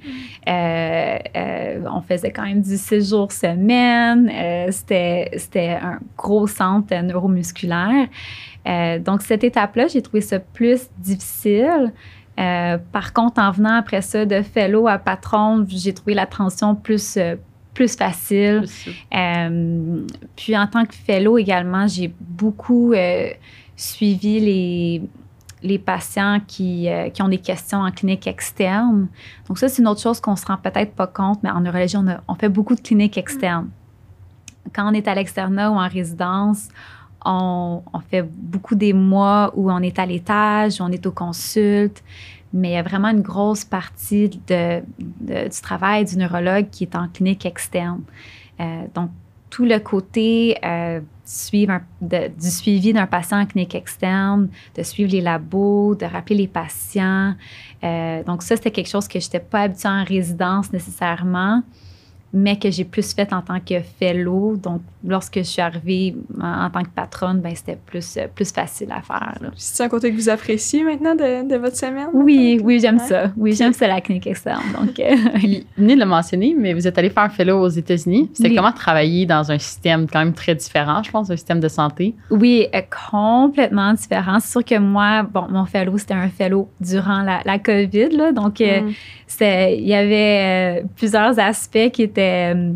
Euh, 0.46 1.81
on 1.90 2.02
faisait 2.02 2.33
quand 2.33 2.44
même 2.44 2.61
du 2.61 2.76
séjour 2.76 3.33
semaine. 3.33 4.31
c'était, 4.70 5.31
c'était 5.37 5.78
un 5.81 5.98
gros 6.16 6.46
centre 6.46 6.94
neuromusculaire. 6.94 8.09
donc, 9.00 9.22
cette 9.22 9.44
étape-là, 9.44 9.87
j'ai 9.87 10.02
trouvé 10.02 10.20
ça 10.20 10.38
plus 10.38 10.88
difficile. 10.98 11.92
Euh, 12.38 12.79
par 12.92 13.12
contre, 13.12 13.40
en 13.40 13.51
venant 13.51 13.74
après 13.74 14.03
ça 14.03 14.24
de 14.24 14.42
fellow 14.42 14.87
à 14.87 14.98
patron, 14.98 15.64
j'ai 15.68 15.92
trouvé 15.92 16.14
la 16.14 16.27
transition 16.27 16.74
plus, 16.74 17.16
euh, 17.16 17.35
plus 17.74 17.96
facile. 17.96 18.64
Euh, 19.14 20.07
puis 20.37 20.57
en 20.57 20.66
tant 20.66 20.85
que 20.85 20.94
fellow 20.94 21.37
également, 21.38 21.87
j'ai 21.88 22.12
beaucoup 22.20 22.94
suivi 23.77 24.40
les, 24.40 25.03
les 25.62 25.79
patients 25.79 26.40
qui, 26.46 26.88
qui, 27.12 27.22
ont 27.22 27.29
des 27.29 27.38
questions 27.38 27.81
en 27.81 27.90
clinique 27.90 28.27
externe. 28.27 29.09
Donc 29.48 29.59
ça, 29.59 29.68
c'est 29.68 29.83
une 29.83 29.88
autre 29.88 30.01
chose 30.01 30.20
qu'on 30.20 30.37
se 30.37 30.46
rend 30.46 30.57
peut-être 30.57 30.94
pas 30.94 31.07
compte, 31.07 31.42
mais 31.42 31.51
en 31.51 31.61
neurologie, 31.61 31.96
on, 31.96 32.07
on 32.29 32.35
fait 32.35 32.48
beaucoup 32.48 32.74
de 32.74 32.81
cliniques 32.81 33.18
externes. 33.18 33.68
Quand 34.72 34.90
on 34.90 34.92
est 34.92 35.09
à 35.09 35.14
l'externat 35.14 35.70
ou 35.70 35.74
en 35.74 35.88
résidence, 35.88 36.68
on, 37.24 37.83
fait 38.11 38.22
beaucoup 38.22 38.74
des 38.74 38.92
mois 38.92 39.52
où 39.57 39.70
on 39.70 39.81
est 39.81 39.98
à 39.98 40.07
l'étage, 40.07 40.81
on 40.81 40.90
est 40.90 41.04
aux 41.07 41.12
consultes. 41.12 42.02
mais 42.52 42.70
il 42.70 42.74
y 42.74 42.76
a 42.76 42.83
vraiment 42.83 43.09
une 43.09 43.20
grosse 43.22 43.64
partie 43.64 44.31
de, 44.46 44.81
du 44.98 45.61
travail 45.62 46.04
du 46.04 46.16
neurologue 46.16 46.68
qui 46.70 46.85
est 46.85 46.96
en 46.96 47.09
clinique 47.09 47.44
externe. 47.44 48.02
Euh, 48.61 48.83
donc, 48.94 49.11
tout 49.50 49.64
le 49.64 49.78
côté 49.78 50.59
euh, 50.64 51.00
un- 51.68 51.81
du 52.38 52.50
suivi 52.50 52.92
d'un 52.92 53.07
patient 53.07 53.40
en 53.40 53.46
clinique 53.46 53.74
externe, 53.74 54.48
de 54.76 54.83
suivre 54.83 55.11
les 55.11 55.20
labos, 55.20 55.94
de 55.94 56.04
rappeler 56.07 56.37
les 56.37 56.48
patients. 56.48 57.35
Euh, 57.83 58.22
donc, 58.24 58.42
ça, 58.42 58.57
c'était 58.57 58.70
quelque 58.70 58.88
chose 58.88 59.09
que 59.09 59.18
je 59.18 59.26
n'étais 59.26 59.40
pas 59.40 59.62
habituée 59.62 59.88
en 59.88 60.04
résidence 60.04 60.72
nécessairement, 60.72 61.62
mais 62.32 62.58
que 62.58 62.70
j'ai 62.70 62.84
plus 62.84 63.14
fait 63.14 63.32
en 63.32 63.40
tant 63.40 63.58
que 63.60 63.80
fellow. 63.98 64.56
Donc, 64.56 64.82
lorsque 65.06 65.36
je 65.38 65.42
suis 65.44 65.62
arrivée 65.62 66.14
en, 66.40 66.64
en 66.66 66.70
tant 66.70 66.82
que 66.82 66.88
patronne, 66.94 67.40
ben, 67.40 67.52
c'était 67.54 67.78
plus, 67.86 68.16
euh, 68.18 68.26
plus 68.34 68.52
facile 68.52 68.92
à 68.92 69.00
faire. 69.00 69.38
C'est 69.56 69.82
un 69.84 69.88
côté 69.88 70.10
que 70.10 70.16
vous 70.16 70.28
appréciez 70.28 70.84
maintenant 70.84 71.14
de, 71.14 71.48
de 71.48 71.56
votre 71.56 71.76
semaine? 71.76 72.08
Oui, 72.12 72.60
oui, 72.62 72.80
j'aime 72.80 72.98
Ouais. 72.98 73.06
ça. 73.06 73.32
Oui, 73.36 73.52
j'aime 73.54 73.72
ça, 73.72 73.86
la 73.88 74.00
clinique 74.00 74.26
externe. 74.26 74.62
Donc, 74.78 74.98
euh, 75.00 75.14
vous 75.34 75.48
venez 75.78 75.94
de 75.94 76.00
le 76.00 76.06
mentionner, 76.06 76.54
mais 76.58 76.74
vous 76.74 76.86
êtes 76.86 76.98
allé 76.98 77.08
faire 77.10 77.22
un 77.24 77.28
fellow 77.30 77.60
aux 77.62 77.68
États-Unis. 77.68 78.30
C'était 78.34 78.50
Oui. 78.50 78.56
comment 78.56 78.72
travailler 78.72 79.24
dans 79.24 79.50
un 79.50 79.58
système 79.58 80.06
quand 80.06 80.18
même 80.18 80.34
très 80.34 80.54
différent, 80.54 81.02
je 81.02 81.10
pense, 81.10 81.30
un 81.30 81.36
système 81.36 81.60
de 81.60 81.68
santé? 81.68 82.14
Oui, 82.30 82.66
euh, 82.74 82.80
complètement 83.10 83.92
différent. 83.94 84.38
C'est 84.40 84.50
sûr 84.50 84.64
que 84.64 84.78
moi, 84.78 85.22
bon, 85.22 85.46
mon 85.48 85.64
fellow, 85.64 85.96
c'était 85.96 86.14
un 86.14 86.28
fellow 86.28 86.68
durant 86.80 87.22
la, 87.22 87.40
la 87.44 87.58
COVID, 87.58 88.10
là, 88.16 88.32
donc 88.32 88.60
Mm. 88.60 88.90
c'est- 89.26 89.76
il 89.78 89.86
y 89.86 89.94
avait 89.94 90.84
plusieurs 90.96 91.38
aspects 91.38 91.90
qui 91.92 92.02
étaient 92.02 92.17
euh, 92.18 92.72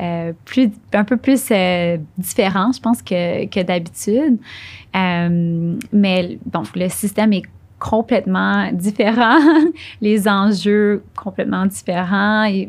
euh, 0.00 0.32
plus, 0.44 0.70
un 0.92 1.04
peu 1.04 1.16
plus 1.16 1.48
euh, 1.50 1.96
différents, 2.18 2.72
je 2.72 2.80
pense, 2.80 3.02
que, 3.02 3.46
que 3.46 3.62
d'habitude. 3.62 4.38
Mais 4.94 6.38
bon, 6.46 6.62
le 6.74 6.88
système 6.88 7.32
est 7.32 7.42
complètement 7.78 8.70
différent, 8.72 9.38
les 10.00 10.28
enjeux 10.28 11.02
complètement 11.16 11.66
différents, 11.66 12.44
et, 12.44 12.68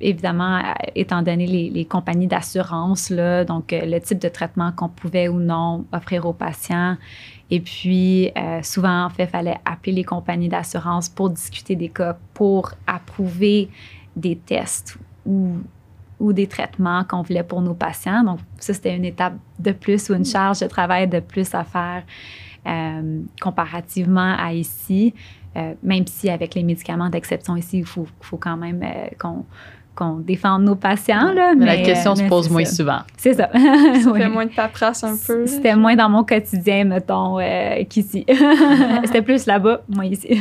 évidemment, 0.00 0.60
étant 0.94 1.22
donné 1.22 1.46
les, 1.46 1.84
compagnies 1.84 2.26
d'assurance, 2.26 3.10
donc 3.10 3.72
le 3.72 3.98
type 4.00 4.18
de 4.18 4.28
traitement 4.28 4.72
qu'on 4.72 4.88
pouvait 4.88 5.28
ou 5.28 5.38
non 5.38 5.84
offrir 5.92 6.26
aux 6.26 6.32
patients. 6.32 6.96
Et 7.48 7.60
puis, 7.60 8.30
souvent, 8.62 9.04
en 9.04 9.10
fait, 9.10 9.24
il 9.24 9.28
fallait 9.28 9.58
appeler 9.64 9.92
les 9.92 10.04
compagnies 10.04 10.48
d'assurance 10.48 11.08
pour 11.08 11.30
discuter 11.30 11.76
des 11.76 11.88
cas, 11.88 12.18
pour 12.34 12.72
approuver 12.86 13.70
des 14.16 14.36
tests 14.36 14.96
ou, 15.24 15.58
ou 16.18 16.32
des 16.32 16.46
traitements 16.46 17.04
qu'on 17.04 17.22
voulait 17.22 17.42
pour 17.42 17.60
nos 17.60 17.74
patients. 17.74 18.22
Donc, 18.24 18.40
ça, 18.58 18.72
c'était 18.74 18.96
une 18.96 19.04
étape 19.04 19.34
de 19.58 19.72
plus 19.72 20.08
ou 20.10 20.14
une 20.14 20.24
charge 20.24 20.60
de 20.60 20.66
travail 20.66 21.06
de 21.06 21.20
plus 21.20 21.54
à 21.54 21.62
faire 21.64 22.02
euh, 22.66 23.20
comparativement 23.40 24.34
à 24.38 24.52
ici. 24.52 25.14
Euh, 25.56 25.74
même 25.82 26.06
si 26.06 26.28
avec 26.28 26.54
les 26.54 26.62
médicaments 26.62 27.08
d'exception 27.08 27.56
ici, 27.56 27.78
il 27.78 27.86
faut, 27.86 28.06
faut 28.20 28.36
quand 28.36 28.56
même 28.56 28.82
euh, 28.82 29.08
qu'on 29.18 29.44
qu'on 29.94 30.16
défende 30.16 30.62
nos 30.64 30.74
patients. 30.76 31.32
Là, 31.32 31.54
Mais, 31.54 31.64
mais, 31.64 31.76
la 31.78 31.82
question 31.82 32.14
se 32.14 32.22
pose 32.24 32.50
moins 32.50 32.66
ça. 32.66 32.74
souvent. 32.76 32.98
C'est 33.16 33.32
ça. 33.32 33.48
Ça 33.50 33.58
Oui. 34.12 34.20
fait 34.20 34.28
moins 34.28 34.44
de 34.44 34.50
paperasse 34.50 35.02
un 35.02 35.16
peu. 35.16 35.46
C'était 35.46 35.74
moins 35.74 35.96
dans 35.96 36.10
mon 36.10 36.22
quotidien, 36.22 36.84
mettons, 36.84 37.38
euh, 37.40 37.82
qu'ici. 37.88 38.26
C'était 39.04 39.22
plus 39.22 39.46
là-bas, 39.46 39.80
moi 39.88 40.04
ici. 40.04 40.38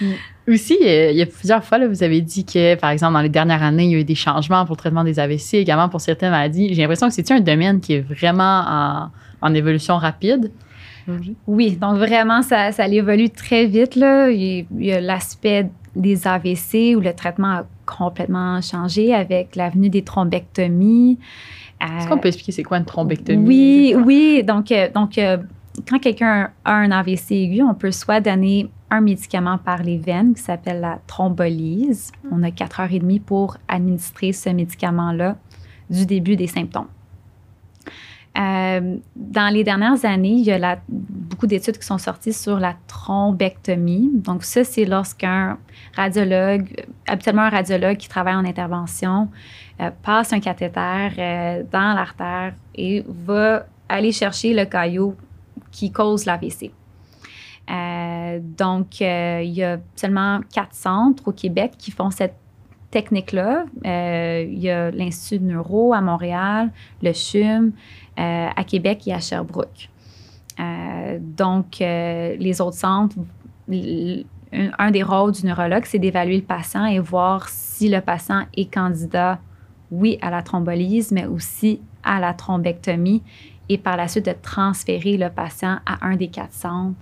Aussi, 0.48 0.76
euh, 0.82 1.10
il 1.12 1.16
y 1.16 1.22
a 1.22 1.26
plusieurs 1.26 1.62
fois, 1.64 1.78
là, 1.78 1.86
vous 1.86 2.02
avez 2.02 2.20
dit 2.20 2.44
que, 2.44 2.74
par 2.74 2.90
exemple, 2.90 3.12
dans 3.14 3.20
les 3.20 3.28
dernières 3.28 3.62
années, 3.62 3.84
il 3.84 3.90
y 3.90 3.94
a 3.94 3.98
eu 3.98 4.04
des 4.04 4.14
changements 4.16 4.64
pour 4.64 4.74
le 4.74 4.78
traitement 4.78 5.04
des 5.04 5.18
AVC, 5.20 5.54
également 5.54 5.88
pour 5.88 6.00
certaines 6.00 6.30
maladies. 6.32 6.74
J'ai 6.74 6.82
l'impression 6.82 7.08
que 7.08 7.14
c'est 7.14 7.30
un 7.30 7.40
domaine 7.40 7.80
qui 7.80 7.94
est 7.94 8.00
vraiment 8.00 8.62
en, 8.66 9.10
en 9.40 9.54
évolution 9.54 9.96
rapide? 9.98 10.50
Oui, 11.46 11.76
donc 11.76 11.96
vraiment, 11.98 12.42
ça, 12.42 12.70
ça 12.72 12.86
évolue 12.88 13.30
très 13.30 13.66
vite. 13.66 13.96
Là. 13.96 14.30
Il 14.30 14.66
y 14.78 14.92
a- 14.92 15.00
l'aspect 15.00 15.68
des 15.96 16.26
AVC 16.26 16.94
où 16.96 17.00
le 17.00 17.12
traitement 17.12 17.48
a 17.58 17.66
complètement 17.86 18.60
changé 18.62 19.12
avec 19.14 19.56
l'avenue 19.56 19.90
des 19.90 20.02
thrombectomies. 20.02 21.18
Est-ce 21.80 22.06
Euh, 22.06 22.08
qu'on 22.08 22.18
peut 22.18 22.28
expliquer 22.28 22.52
c'est 22.52 22.62
quoi 22.62 22.78
une 22.78 22.84
thrombectomie? 22.84 23.44
Oui, 23.46 23.94
oui. 24.04 24.44
Donc, 24.46 24.70
euh, 24.70 24.88
donc 24.94 25.18
euh, 25.18 25.38
quand 25.88 25.98
quelqu'un 25.98 26.50
a 26.64 26.72
un 26.72 26.90
AVC 26.92 27.32
aigu, 27.32 27.62
on 27.62 27.74
peut 27.74 27.90
soit 27.90 28.20
donner 28.20 28.70
un 28.92 29.00
médicament 29.00 29.56
par 29.56 29.82
les 29.82 29.96
veines 29.96 30.34
qui 30.34 30.42
s'appelle 30.42 30.80
la 30.80 31.00
thrombolyse. 31.06 32.12
On 32.30 32.42
a 32.42 32.50
quatre 32.50 32.78
heures 32.78 32.92
et 32.92 32.98
demie 32.98 33.20
pour 33.20 33.56
administrer 33.66 34.32
ce 34.32 34.50
médicament-là 34.50 35.36
du 35.88 36.04
début 36.04 36.36
des 36.36 36.46
symptômes. 36.46 36.88
Euh, 38.38 38.96
dans 39.16 39.52
les 39.52 39.64
dernières 39.64 40.04
années, 40.04 40.32
il 40.32 40.44
y 40.44 40.52
a 40.52 40.78
beaucoup 40.88 41.46
d'études 41.46 41.78
qui 41.78 41.86
sont 41.86 41.98
sorties 41.98 42.34
sur 42.34 42.58
la 42.58 42.74
thrombectomie. 42.86 44.10
Donc, 44.12 44.44
ça, 44.44 44.62
c'est 44.62 44.84
lorsqu'un 44.84 45.58
radiologue, 45.96 46.84
habituellement 47.06 47.42
un 47.42 47.50
radiologue 47.50 47.96
qui 47.96 48.08
travaille 48.08 48.34
en 48.34 48.44
intervention, 48.44 49.28
euh, 49.80 49.90
passe 50.02 50.34
un 50.34 50.40
cathéter 50.40 51.08
euh, 51.18 51.62
dans 51.70 51.94
l'artère 51.94 52.52
et 52.74 53.04
va 53.06 53.66
aller 53.88 54.12
chercher 54.12 54.52
le 54.52 54.66
caillot 54.66 55.16
qui 55.70 55.90
cause 55.90 56.26
l'AVC. 56.26 56.70
Euh, 57.70 58.40
donc, 58.42 59.00
euh, 59.00 59.40
il 59.42 59.52
y 59.52 59.62
a 59.62 59.78
seulement 59.96 60.40
quatre 60.52 60.74
centres 60.74 61.28
au 61.28 61.32
Québec 61.32 61.72
qui 61.78 61.90
font 61.90 62.10
cette 62.10 62.34
technique-là. 62.90 63.64
Euh, 63.86 64.46
il 64.46 64.58
y 64.58 64.70
a 64.70 64.90
l'Institut 64.90 65.38
de 65.38 65.50
Neuro 65.52 65.94
à 65.94 66.00
Montréal, 66.00 66.70
le 67.02 67.12
CHUM, 67.12 67.72
à 68.16 68.64
Québec 68.64 69.06
et 69.06 69.14
à 69.14 69.20
Sherbrooke. 69.20 69.88
Donc, 71.20 71.78
les 71.78 72.60
autres 72.60 72.76
centres, 72.76 73.16
un, 73.70 74.70
un 74.78 74.90
des 74.90 75.02
rôles 75.02 75.32
du 75.32 75.46
neurologue, 75.46 75.84
c'est 75.86 75.98
d'évaluer 75.98 76.36
le 76.36 76.42
patient 76.42 76.84
et 76.84 76.98
voir 76.98 77.48
si 77.48 77.88
le 77.88 78.02
patient 78.02 78.44
est 78.54 78.72
candidat, 78.72 79.38
oui, 79.90 80.18
à 80.20 80.30
la 80.30 80.42
thrombolyse, 80.42 81.10
mais 81.10 81.24
aussi 81.24 81.80
à 82.02 82.20
la 82.20 82.34
thrombectomie 82.34 83.22
et 83.70 83.78
par 83.78 83.96
la 83.96 84.08
suite 84.08 84.26
de 84.26 84.34
transférer 84.40 85.16
le 85.16 85.30
patient 85.30 85.78
à 85.86 86.06
un 86.06 86.16
des 86.16 86.28
quatre 86.28 86.52
centres 86.52 86.96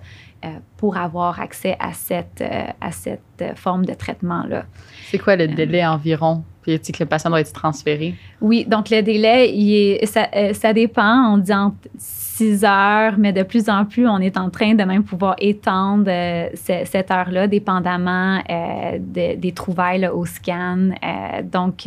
pour 0.77 0.97
avoir 0.97 1.41
accès 1.41 1.77
à 1.79 1.93
cette, 1.93 2.41
euh, 2.41 2.65
à 2.81 2.91
cette 2.93 3.21
euh, 3.43 3.55
forme 3.55 3.85
de 3.85 3.95
traitement-là. 3.95 4.65
C'est 5.05 5.19
quoi 5.19 5.37
le 5.37 5.49
délai 5.49 5.85
environ? 5.87 6.43
Puis, 6.63 6.79
tu 6.79 6.93
que 6.93 7.03
le 7.03 7.09
patient 7.09 7.31
doit 7.31 7.41
être 7.41 7.53
transféré? 7.53 8.15
Oui, 8.41 8.67
donc 8.69 8.91
le 8.91 9.01
délai, 9.03 9.51
il 9.55 9.75
est- 9.75 10.07
ça, 10.07 10.29
euh, 10.37 10.53
ça 10.53 10.73
dépend. 10.75 11.33
On 11.33 11.39
dit 11.39 11.55
entre 11.55 11.77
6 11.97 12.65
heures, 12.65 13.15
mais 13.19 13.33
de 13.33 13.43
plus 13.43 13.69
en 13.71 13.87
plus, 13.87 14.07
on 14.07 14.19
est 14.19 14.37
en 14.37 14.51
train 14.51 14.75
de 14.75 14.85
même 14.85 15.03
pouvoir 15.03 15.37
étendre 15.39 16.05
euh, 16.09 16.49
ce- 16.55 16.85
cette 16.85 17.11
heure-là, 17.11 17.47
dépendamment 17.47 18.39
euh, 18.51 18.99
de- 18.99 19.37
des 19.37 19.53
trouvailles 19.53 20.01
là, 20.01 20.15
au 20.15 20.27
scan. 20.27 20.91
Euh, 21.03 21.43
donc, 21.43 21.87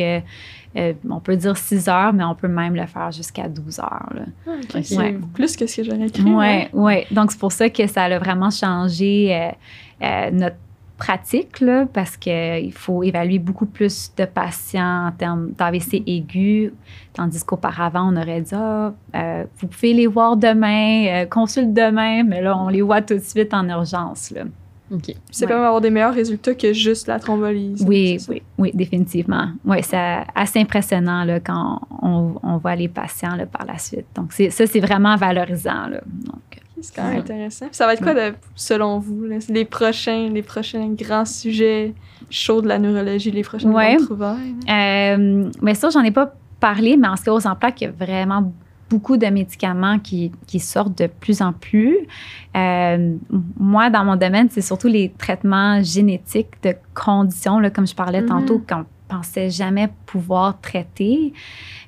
euh, 0.77 0.93
on 1.09 1.19
peut 1.19 1.35
dire 1.35 1.55
6 1.57 1.87
heures, 1.89 2.13
mais 2.13 2.23
on 2.23 2.35
peut 2.35 2.47
même 2.47 2.75
le 2.75 2.85
faire 2.85 3.11
jusqu'à 3.11 3.47
12 3.47 3.79
heures. 3.79 4.09
là. 4.13 4.21
Ah, 4.47 4.51
Ouais. 4.97 5.17
Plus 5.33 5.55
que 5.55 5.67
ce 5.67 5.77
que 5.77 5.83
j'aurais 5.83 6.09
cru. 6.09 6.23
Oui, 6.25 6.67
ouais. 6.73 7.07
Donc, 7.11 7.31
c'est 7.31 7.39
pour 7.39 7.51
ça 7.51 7.69
que 7.69 7.85
ça 7.87 8.03
a 8.03 8.19
vraiment 8.19 8.49
changé 8.49 9.35
euh, 9.35 9.49
euh, 10.03 10.31
notre 10.31 10.55
pratique, 10.97 11.59
là, 11.59 11.85
parce 11.91 12.15
qu'il 12.15 12.71
faut 12.71 13.03
évaluer 13.03 13.39
beaucoup 13.39 13.65
plus 13.65 14.13
de 14.15 14.25
patients 14.25 15.07
en 15.07 15.11
termes 15.11 15.51
d'AVC 15.57 16.01
aigu, 16.07 16.71
tandis 17.13 17.43
qu'auparavant, 17.43 18.13
on 18.13 18.15
aurait 18.15 18.41
dit, 18.41 18.53
ah, 18.55 18.93
euh, 19.15 19.43
vous 19.57 19.67
pouvez 19.67 19.93
les 19.93 20.07
voir 20.07 20.37
demain, 20.37 21.05
euh, 21.07 21.25
consulte 21.25 21.73
demain, 21.73 22.23
mais 22.23 22.41
là, 22.41 22.57
on 22.57 22.69
les 22.69 22.81
voit 22.81 23.01
tout 23.01 23.15
de 23.15 23.19
suite 23.19 23.53
en 23.53 23.67
urgence. 23.67 24.31
Là. 24.31 24.43
C'est 25.31 25.45
Ouais. 25.45 25.51
quand 25.51 25.57
même 25.57 25.65
avoir 25.65 25.81
des 25.81 25.89
meilleurs 25.89 26.13
résultats 26.13 26.53
que 26.53 26.71
juste 26.73 27.07
la 27.07 27.19
thrombolyse. 27.19 27.83
Oui, 27.87 28.17
oui, 28.29 28.41
oui, 28.57 28.71
définitivement. 28.73 29.47
Oui, 29.65 29.77
c'est 29.81 30.23
assez 30.35 30.59
impressionnant 30.59 31.23
là, 31.23 31.39
quand 31.39 31.81
on, 32.01 32.35
on 32.43 32.57
voit 32.57 32.75
les 32.75 32.87
patients 32.89 33.35
là, 33.35 33.45
par 33.45 33.65
la 33.65 33.77
suite. 33.79 34.05
Donc, 34.15 34.33
c'est- 34.33 34.49
ça, 34.51 34.67
c'est 34.67 34.79
vraiment 34.79 35.15
valorisant. 35.15 35.87
Là. 35.87 36.01
Donc, 36.25 36.41
C'est 36.81 36.95
quand 36.95 37.03
même 37.03 37.13
Ouais. 37.13 37.19
intéressant. 37.19 37.67
Puis 37.67 37.75
ça 37.75 37.85
va 37.85 37.93
être 37.93 38.03
quoi, 38.03 38.13
de, 38.13 38.35
selon 38.55 38.99
vous, 38.99 39.23
là, 39.23 39.37
les 39.47 39.63
prochains, 39.63 40.27
les 40.29 40.41
prochains 40.41 40.89
grands 40.89 41.23
sujets 41.23 41.93
chauds 42.29 42.61
de 42.61 42.67
la 42.67 42.77
neurologie, 42.77 43.31
les 43.31 43.41
prochaines 43.43 43.73
Ouais. 43.73 43.95
grandes 43.95 44.05
trouvailles? 44.05 44.55
Euh, 44.69 45.49
mais 45.61 45.75
ça, 45.75 45.89
j'en 45.91 46.01
ai 46.01 46.11
pas 46.11 46.33
parlé, 46.59 46.97
mais 46.97 47.07
en 47.07 47.15
sclérose 47.15 47.45
en 47.45 47.55
plaques, 47.55 47.79
il 47.81 47.85
y 47.85 47.87
a 47.87 47.91
vraiment 47.91 48.51
beaucoup 48.89 49.17
de 49.17 49.25
médicaments 49.27 49.97
qui, 49.97 50.31
qui 50.45 50.59
sortent 50.59 50.97
de 50.97 51.07
plus 51.07 51.41
en 51.41 51.51
plus. 51.51 51.97
Euh, 52.55 53.15
moi, 53.57 53.89
dans 53.89 54.05
mon 54.05 54.15
domaine, 54.15 54.49
c'est 54.51 54.61
surtout 54.61 54.87
les 54.87 55.09
traitements 55.17 55.81
génétiques 55.81 56.61
de 56.61 56.75
conditions, 56.93 57.59
là, 57.59 57.69
comme 57.71 57.87
je 57.87 57.95
parlais 57.95 58.21
Mhm. 58.21 58.27
tantôt, 58.27 58.59
qu'on 58.59 58.85
pensait 59.07 59.49
jamais 59.49 59.89
pouvoir 60.05 60.59
traiter. 60.61 61.33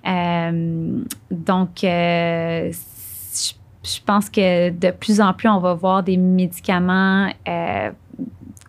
Euh, 0.08 0.99
donc, 1.29 1.84
euh, 1.84 2.71
je, 2.71 3.53
je 3.84 3.99
pense 4.03 4.29
que 4.29 4.69
de 4.71 4.91
plus 4.91 5.21
en 5.21 5.34
plus, 5.34 5.47
on 5.49 5.60
va 5.60 5.73
voir 5.75 6.01
des 6.01 6.17
médicaments 6.17 7.29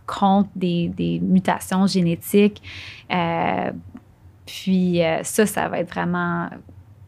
contre 0.07 0.51
des, 0.55 0.89
des 0.89 1.21
mutations 1.21 1.87
génétiques. 1.87 2.63
Puis 4.47 5.01
ça, 5.23 5.47
ça 5.47 5.69
va 5.69 5.79
être 5.81 5.91
vraiment... 5.91 6.49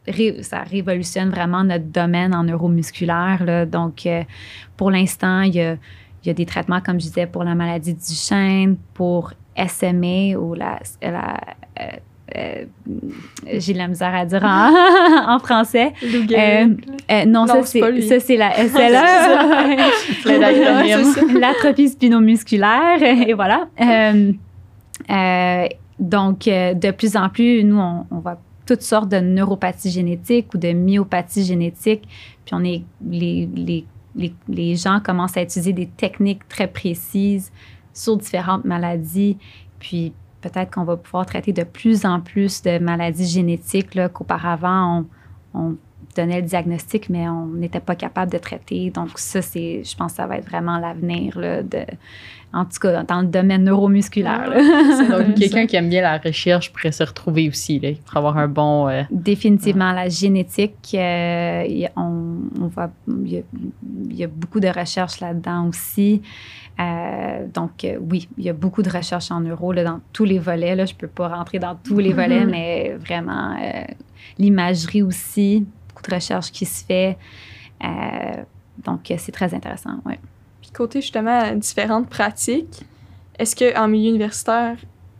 ré- 0.09 0.43
ça 0.43 0.63
révolutionne 0.63 1.31
vraiment 1.31 1.65
notre 1.65 1.85
domaine 1.87 2.35
en 2.35 2.45
neuromusculaire. 2.45 3.43
Là. 3.45 3.67
Donc, 3.67 4.07
euh, 4.07 4.23
pour 4.77 4.91
l'instant, 4.91 5.43
il 5.43 5.55
y 5.55 5.61
a, 5.61 5.73
il 6.25 6.27
y 6.29 6.31
a 6.31 6.35
des 6.35 6.47
traitements, 6.47 6.81
comme 6.81 6.99
je 7.01 7.07
disais, 7.07 7.27
pour 7.27 7.45
la 7.45 7.55
maladie 7.55 7.95
du 7.95 8.15
chêne, 8.15 8.77
pour 8.95 9.33
SMA 9.67 10.37
ou 10.39 10.55
la, 10.55 10.79
la 11.03 11.37
euh, 11.81 11.85
euh, 12.37 12.65
j'ai 13.55 13.73
de 13.73 13.79
la 13.79 13.89
misère 13.89 14.15
à 14.15 14.27
dire 14.27 14.45
en, 14.45 14.71
en 15.35 15.39
français. 15.39 15.93
Euh, 16.05 17.25
non, 17.25 17.47
Non, 17.47 17.47
ça, 17.47 18.21
c'est 18.21 18.37
la 18.37 18.53
SLE. 18.69 18.93
L'atrophie 21.41 21.89
spinomusculaire. 21.89 23.03
Et 23.03 23.33
voilà. 23.33 23.67
Donc, 25.99 26.41
de 26.45 26.91
plus 26.93 27.17
en 27.17 27.29
plus, 27.29 27.65
nous, 27.65 27.79
on, 27.79 28.07
on 28.11 28.19
voit 28.19 28.39
toutes 28.69 28.83
sortes 28.83 29.09
de 29.09 29.17
neuropathies 29.17 29.91
génétiques 29.91 30.53
ou 30.53 30.59
de 30.59 30.73
myopathies 30.73 31.45
génétiques. 31.45 32.07
Puis, 32.45 32.55
on 32.55 32.63
est, 32.63 32.85
les, 33.09 33.49
les, 33.55 33.87
les, 34.15 34.35
les 34.47 34.77
gens 34.77 35.01
commencent 35.01 35.39
à 35.39 35.43
utiliser 35.43 35.73
des 35.73 35.87
techniques 35.87 36.47
très 36.49 36.69
précises 36.69 37.51
sur 37.95 38.19
différentes 38.19 38.67
maladies. 38.67 39.39
Puis, 39.79 40.13
peut-être 40.43 40.71
qu'on 40.71 40.85
va 40.85 40.99
pouvoir 40.99 41.25
traiter 41.25 41.55
de 41.55 41.65
plus 41.65 42.05
en 42.05 42.21
plus 42.21 42.61
de 42.61 42.79
maladies 42.79 43.27
génétiques 43.27 43.99
qu'auparavant, 44.13 45.07
on, 45.55 45.59
on 45.59 45.77
donnait 46.21 46.41
le 46.41 46.47
diagnostic, 46.47 47.09
mais 47.11 47.29
on 47.29 47.47
n'était 47.47 47.81
pas 47.81 47.95
capable 47.95 48.31
de 48.33 48.39
traiter. 48.39 48.91
Donc, 48.91 49.11
ça, 49.17 49.41
c'est, 49.43 49.83
je 49.85 49.97
pense 49.97 50.13
que 50.13 50.17
ça 50.17 50.27
va 50.27 50.37
être 50.39 50.49
vraiment 50.49 50.79
l'avenir, 50.79 51.39
là, 51.39 51.63
de, 51.63 51.81
en 52.53 52.65
tout 52.65 52.79
cas, 52.81 53.03
dans 53.03 53.21
le 53.21 53.27
domaine 53.27 53.65
neuromusculaire. 53.65 54.49
là. 54.49 54.57
Donc, 55.19 55.35
quelqu'un 55.37 55.67
qui 55.67 55.77
aime 55.77 55.89
bien 55.89 56.03
la 56.03 56.19
recherche 56.19 56.73
pourrait 56.73 56.93
se 56.93 57.05
retrouver 57.05 57.49
aussi, 57.49 57.79
là, 57.79 57.91
pour 58.07 58.17
avoir 58.17 58.39
un 58.39 58.49
bon. 58.49 58.89
euh, 58.89 59.03
Définitivement, 59.11 59.93
la 59.93 60.09
génétique, 60.09 60.75
euh, 60.95 61.65
il 61.69 61.79
y 61.79 61.87
a- 61.87 61.93
on, 61.97 62.39
on 62.61 62.67
voit, 62.69 62.91
il 63.25 63.33
y, 63.33 63.37
a, 63.39 63.43
il 64.11 64.17
y 64.17 64.25
a 64.25 64.29
beaucoup 64.29 64.61
de 64.61 64.69
recherches 64.69 65.21
là-dedans 65.21 65.67
aussi. 65.69 66.23
Euh, 66.81 67.47
donc, 67.53 67.85
euh, 67.85 67.99
oui, 68.11 68.29
il 68.39 68.45
y 68.45 68.49
a 68.51 68.53
beaucoup 68.53 68.83
de 68.83 68.91
recherches 68.91 69.31
en 69.33 69.41
neuro 69.41 69.73
là, 69.73 69.83
dans 69.85 70.01
tous 70.13 70.25
les 70.25 70.39
volets. 70.39 70.77
Là. 70.77 70.87
Je 70.87 70.95
ne 70.95 70.99
peux 70.99 71.09
pas 71.09 71.29
rentrer 71.29 71.59
dans 71.59 71.75
tous 71.75 71.99
les 71.99 72.13
volets, 72.21 72.47
mais 72.47 72.97
vraiment, 73.05 73.57
euh, 73.61 73.83
l'imagerie 74.39 75.03
aussi, 75.03 75.67
de 76.03 76.15
recherches 76.15 76.53
qui 76.53 76.67
se 76.67 76.85
fait. 76.85 77.19
Euh, 77.85 78.43
donc, 78.85 79.11
euh, 79.11 79.17
c'est 79.19 79.33
très 79.33 79.55
intéressant. 79.55 80.01
Ouais. 80.05 80.19
Puis 80.61 80.71
côté 80.71 81.01
justement 81.01 81.53
différentes 81.55 82.09
pratiques, 82.09 82.85
est-ce 83.39 83.55
qu'en 83.55 83.89
milieu 83.89 84.11
universitaire, 84.11 84.77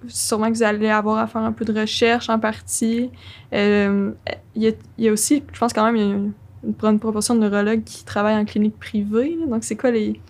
sûrement 0.07 0.49
que 0.49 0.57
vous 0.57 0.63
allez 0.63 0.89
avoir 0.89 1.19
à 1.19 1.27
faire 1.27 1.43
un 1.43 1.53
peu 1.53 1.65
de 1.65 1.79
recherche 1.79 2.29
en 2.29 2.39
partie. 2.39 3.11
Euh, 3.53 4.13
Il 4.55 4.75
y, 4.99 5.09
a, 5.09 5.13
aussi, 5.13 5.43
je 5.53 5.59
pense 5.59 5.73
quand 5.73 5.85
même, 5.85 5.97
une, 5.97 6.33
une 6.65 6.73
bonne 6.73 6.99
proportion 6.99 7.35
de 7.35 7.41
neurologues 7.41 7.85
qui 7.85 8.05
travaillent 8.05 8.37
en 8.37 8.45
clinique 8.45 8.79
privée. 8.79 9.37
Donc, 9.49 9.65
c'est 9.65 9.77
quoi 9.77 9.91
les. 9.91 10.21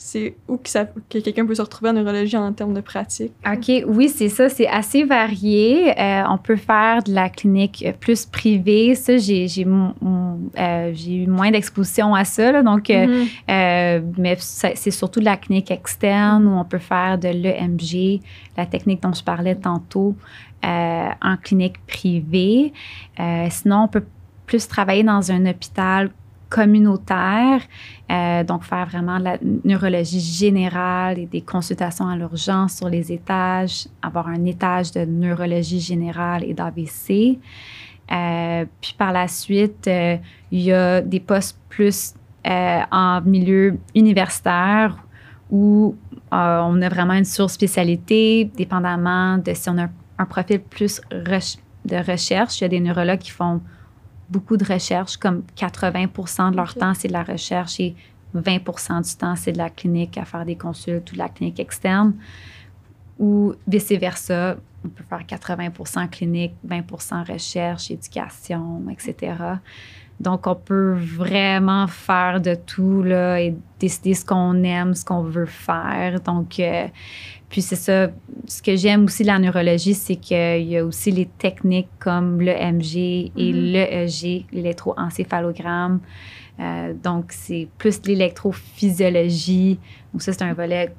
C'est 0.00 0.36
où 0.46 0.58
que, 0.58 0.68
ça- 0.68 0.84
que 1.10 1.18
quelqu'un 1.18 1.44
peut 1.44 1.56
se 1.56 1.60
retrouver 1.62 1.90
en 1.90 1.94
neurologie 1.94 2.36
en 2.36 2.52
termes 2.52 2.72
de 2.72 2.80
pratique? 2.80 3.32
OK, 3.44 3.82
oui, 3.88 4.08
c'est 4.08 4.28
ça. 4.28 4.48
C'est 4.48 4.68
assez 4.68 5.02
varié. 5.02 5.90
Euh, 6.00 6.22
on 6.30 6.38
peut 6.38 6.54
faire 6.54 7.02
de 7.02 7.12
la 7.12 7.28
clinique 7.28 7.82
euh, 7.84 7.92
plus 7.98 8.24
privée. 8.24 8.94
Ça, 8.94 9.16
j'ai 9.16 9.48
j'ai 9.48 9.66
euh, 9.66 10.92
j'ai 10.94 11.24
eu 11.24 11.26
moins 11.26 11.50
d'exposition 11.50 12.14
à 12.14 12.24
ça. 12.24 12.52
là. 12.52 12.62
donc, 12.62 12.88
Mhm. 12.90 13.26
euh, 13.50 14.00
mais 14.16 14.36
c'est 14.38 14.90
surtout 14.92 15.18
de 15.18 15.24
la 15.24 15.36
clinique 15.36 15.72
externe 15.72 16.46
où 16.46 16.52
on 16.56 16.64
peut 16.64 16.78
faire 16.78 17.18
de 17.18 17.28
l'EMG, 17.30 18.20
la 18.56 18.66
technique 18.66 19.02
dont 19.02 19.12
je 19.12 19.24
parlais 19.24 19.56
tantôt, 19.56 20.14
en 20.62 21.36
clinique 21.42 21.84
privée. 21.88 22.72
Sinon, 23.50 23.82
on 23.84 23.88
peut 23.88 24.04
plus 24.46 24.68
travailler 24.68 25.02
dans 25.02 25.30
un 25.32 25.44
hôpital 25.46 26.10
communautaire, 26.48 27.60
euh, 28.10 28.42
donc 28.44 28.64
faire 28.64 28.86
vraiment 28.86 29.18
de 29.18 29.24
la 29.24 29.38
neurologie 29.64 30.20
générale 30.20 31.18
et 31.18 31.26
des 31.26 31.42
consultations 31.42 32.08
à 32.08 32.16
l'urgence 32.16 32.76
sur 32.76 32.88
les 32.88 33.12
étages, 33.12 33.86
avoir 34.02 34.28
un 34.28 34.44
étage 34.44 34.92
de 34.92 35.04
neurologie 35.04 35.80
générale 35.80 36.44
et 36.44 36.54
d'AVC. 36.54 37.38
Euh, 38.10 38.64
puis 38.80 38.94
par 38.96 39.12
la 39.12 39.28
suite, 39.28 39.86
euh, 39.86 40.16
il 40.50 40.60
y 40.60 40.72
a 40.72 41.02
des 41.02 41.20
postes 41.20 41.58
plus 41.68 42.14
en 42.44 43.20
milieu 43.26 43.78
universitaire 43.94 44.96
où 45.50 45.94
on 46.32 46.80
a 46.80 46.88
vraiment 46.88 47.12
une 47.12 47.26
surspécialité, 47.26 48.50
dépendamment 48.56 49.36
de 49.36 49.52
si 49.52 49.68
on 49.68 49.76
a 49.76 49.88
un, 50.18 50.24
profil 50.24 50.60
plus 50.60 51.02
de 51.10 52.10
recherche. 52.10 52.60
Il 52.60 52.62
y 52.62 52.64
a 52.64 52.68
des 52.68 52.80
neurologues 52.80 53.18
qui 53.18 53.32
font 53.32 53.60
beaucoup 54.30 54.56
de 54.56 54.64
recherche, 54.64 55.16
comme 55.16 55.42
80 55.56 56.50
de 56.50 56.56
leur 56.56 56.74
temps, 56.74 56.94
c'est 56.94 57.08
de 57.08 57.12
la 57.12 57.22
recherche 57.22 57.80
et 57.80 57.94
20 58.34 58.58
du 59.02 59.16
temps, 59.16 59.36
c'est 59.36 59.52
de 59.52 59.58
la 59.58 59.70
clinique 59.70 60.18
à 60.18 60.24
faire 60.24 60.44
des 60.44 60.56
consultes 60.56 61.10
ou 61.10 61.14
de 61.14 61.18
la 61.18 61.28
clinique 61.28 61.60
externe. 61.60 62.14
Ou 63.18 63.54
vice-versa, 63.66 64.56
on 64.84 64.88
peut 64.88 65.04
faire 65.08 65.26
80 65.26 66.06
clinique, 66.08 66.54
20 66.64 66.84
recherche, 67.28 67.90
éducation, 67.90 68.82
etc. 68.90 69.34
Donc, 70.20 70.46
on 70.46 70.54
peut 70.54 70.94
vraiment 70.94 71.86
faire 71.86 72.40
de 72.40 72.54
tout 72.54 73.02
là, 73.02 73.40
et 73.40 73.54
décider 73.78 74.14
ce 74.14 74.24
qu'on 74.24 74.62
aime, 74.64 74.94
ce 74.94 75.04
qu'on 75.04 75.22
veut 75.22 75.46
faire. 75.46 76.20
Donc, 76.20 76.58
euh, 76.58 76.88
puis 77.48 77.62
c'est 77.62 77.76
ça, 77.76 78.10
ce 78.46 78.60
que 78.62 78.76
j'aime 78.76 79.04
aussi 79.04 79.22
de 79.22 79.28
la 79.28 79.38
neurologie, 79.38 79.94
c'est 79.94 80.16
qu'il 80.16 80.62
y 80.68 80.76
a 80.76 80.84
aussi 80.84 81.10
les 81.10 81.26
techniques 81.26 81.88
comme 81.98 82.40
le 82.40 82.52
MG 82.52 83.30
et 83.36 83.52
Mhm. 83.52 83.72
l'EEG, 83.72 84.44
l'électroencéphalogramme. 84.52 86.00
Euh, 86.60 86.92
donc, 87.02 87.26
c'est 87.30 87.68
plus 87.78 88.00
l'électrophysiologie. 88.06 89.78
Donc, 90.12 90.22
ça, 90.22 90.32
c'est 90.32 90.42
un 90.42 90.52
volet 90.54 90.92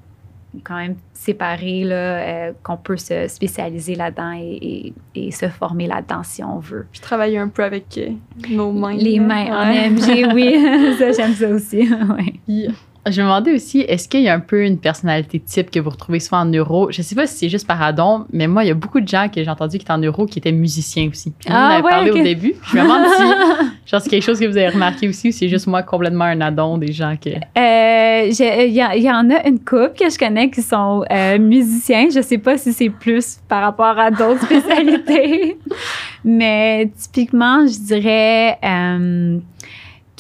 quand 0.64 0.78
même 0.78 0.96
séparé, 1.14 1.84
là, 1.84 1.96
euh, 1.96 2.52
qu'on 2.64 2.78
peut 2.78 2.98
se 2.98 3.28
spécialiser 3.28 3.94
là-dedans 3.94 4.32
et, 4.42 4.94
et- 5.16 5.28
et 5.28 5.32
se 5.32 5.48
former 5.48 5.86
là-dedans 5.86 6.24
si 6.24 6.44
on 6.44 6.58
veut. 6.58 6.88
Puis 6.92 7.02
travailler 7.02 7.38
un 7.38 7.50
peu 7.50 7.64
avec 7.64 7.86
euh, 8.00 8.10
nos 8.50 8.72
mains. 8.72 8.96
Les 8.96 9.18
là. 9.18 9.22
mains 9.24 9.46
en 9.46 9.70
Ouais. 9.70 9.90
MG, 9.92 10.34
oui, 10.34 10.96
ça, 10.98 11.12
j'aime 11.12 11.34
ça 11.36 11.50
aussi. 11.50 11.82
ouais. 12.48 12.68
Je 13.08 13.22
me 13.22 13.26
demandais 13.28 13.54
aussi, 13.54 13.80
est-ce 13.82 14.08
qu'il 14.10 14.22
y 14.22 14.30
a 14.30 14.34
un 14.34 14.40
peu 14.40 14.64
une 14.66 14.78
personnalité 14.78 15.40
type 15.40 15.72
que 15.72 15.80
vous 15.80 15.90
retrouvez 15.90 16.20
souvent 16.20 16.42
en 16.42 16.46
neuro? 16.46 16.92
Je 16.92 17.02
sais 17.02 17.16
pas 17.16 17.28
si 17.28 17.38
c'est 17.38 17.50
juste 17.50 17.66
par 17.68 17.82
addon, 17.82 18.26
mais 18.34 18.48
moi, 18.48 18.64
il 18.64 18.68
y 18.68 18.72
a 18.72 18.76
beaucoup 18.76 19.00
de 19.00 19.08
gens 19.08 19.28
que 19.34 19.44
j'ai 19.44 19.50
entendu 19.50 19.78
qui 19.78 19.84
étaient 19.84 19.92
en 19.94 19.98
neuro 19.98 20.26
qui 20.26 20.40
étaient 20.40 20.52
musiciens 20.52 21.08
aussi. 21.10 21.32
Puis, 21.32 21.50
Ah, 21.52 21.54
on 21.54 21.56
en 21.58 21.70
avait 21.76 21.84
ouais, 21.84 21.90
parlé 21.92 22.12
au 22.12 22.16
début. 22.24 22.54
Je 22.72 22.78
me 22.78 22.84
demande 22.84 23.06
si 23.08 23.24
genre, 23.92 24.02
c'est 24.02 24.10
quelque 24.10 24.24
chose 24.24 24.40
que 24.40 24.46
vous 24.46 24.58
avez 24.58 24.70
remarqué 24.70 25.08
aussi 25.08 25.30
ou 25.30 25.32
c'est 25.32 25.48
juste 25.50 25.68
moi 25.68 25.82
complètement 25.84 26.26
un 26.26 26.42
addon 26.42 26.78
des 26.78 26.92
gens 26.92 27.16
que. 27.16 27.30
Euh, 27.30 28.28
Il 28.30 28.74
y, 28.74 28.82
a- 28.82 28.96
il 28.98 29.04
y 29.04 29.10
en 29.10 29.30
a 29.30 29.48
une 29.48 29.60
couple 29.60 29.94
que 29.98 30.10
je 30.10 30.18
connais 30.20 30.50
qui 30.50 30.62
sont 30.62 31.04
euh, 31.10 31.40
musiciens. 31.40 32.08
Je 32.14 32.22
sais 32.22 32.38
pas 32.38 32.58
si 32.58 32.74
c'est 32.74 32.90
plus 32.90 33.40
par 33.48 33.62
rapport 33.64 33.98
à 33.98 34.12
d'autres 34.12 34.44
spécialités, 34.46 35.58
mais 36.26 36.92
typiquement, 36.98 37.66
je 37.66 37.80
dirais 37.80 38.58
euh, 38.64 39.40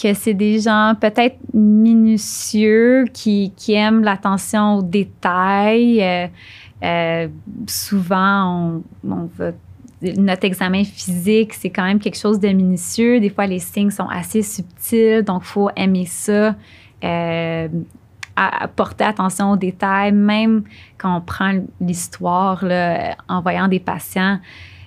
que 0.01 0.13
c'est 0.13 0.33
des 0.33 0.59
gens 0.59 0.93
peut-être 0.99 1.37
minutieux 1.53 3.05
qui, 3.13 3.51
qui 3.55 3.73
aiment 3.73 4.03
l'attention 4.03 4.77
aux 4.77 4.81
détails. 4.81 6.01
Euh, 6.01 6.27
euh, 6.83 7.27
souvent, 7.67 8.81
notre 9.03 10.45
examen 10.45 10.85
physique, 10.85 11.53
c'est 11.53 11.69
quand 11.69 11.83
même 11.83 11.99
quelque 11.99 12.17
chose 12.17 12.39
de 12.39 12.47
minutieux. 12.47 13.19
Des 13.19 13.29
fois, 13.29 13.45
les 13.45 13.59
signes 13.59 13.91
sont 13.91 14.07
assez 14.07 14.41
subtils, 14.41 15.23
donc 15.23 15.41
il 15.43 15.47
faut 15.47 15.69
aimer 15.75 16.05
ça, 16.05 16.55
euh, 17.03 17.67
porter 18.77 19.03
attention 19.03 19.51
aux 19.51 19.57
détails, 19.57 20.13
même 20.13 20.63
quand 20.97 21.17
on 21.17 21.21
prend 21.21 21.59
l'histoire 21.81 22.63
en 23.27 23.41
voyant 23.41 23.67
des 23.67 23.81
patients. 23.81 24.39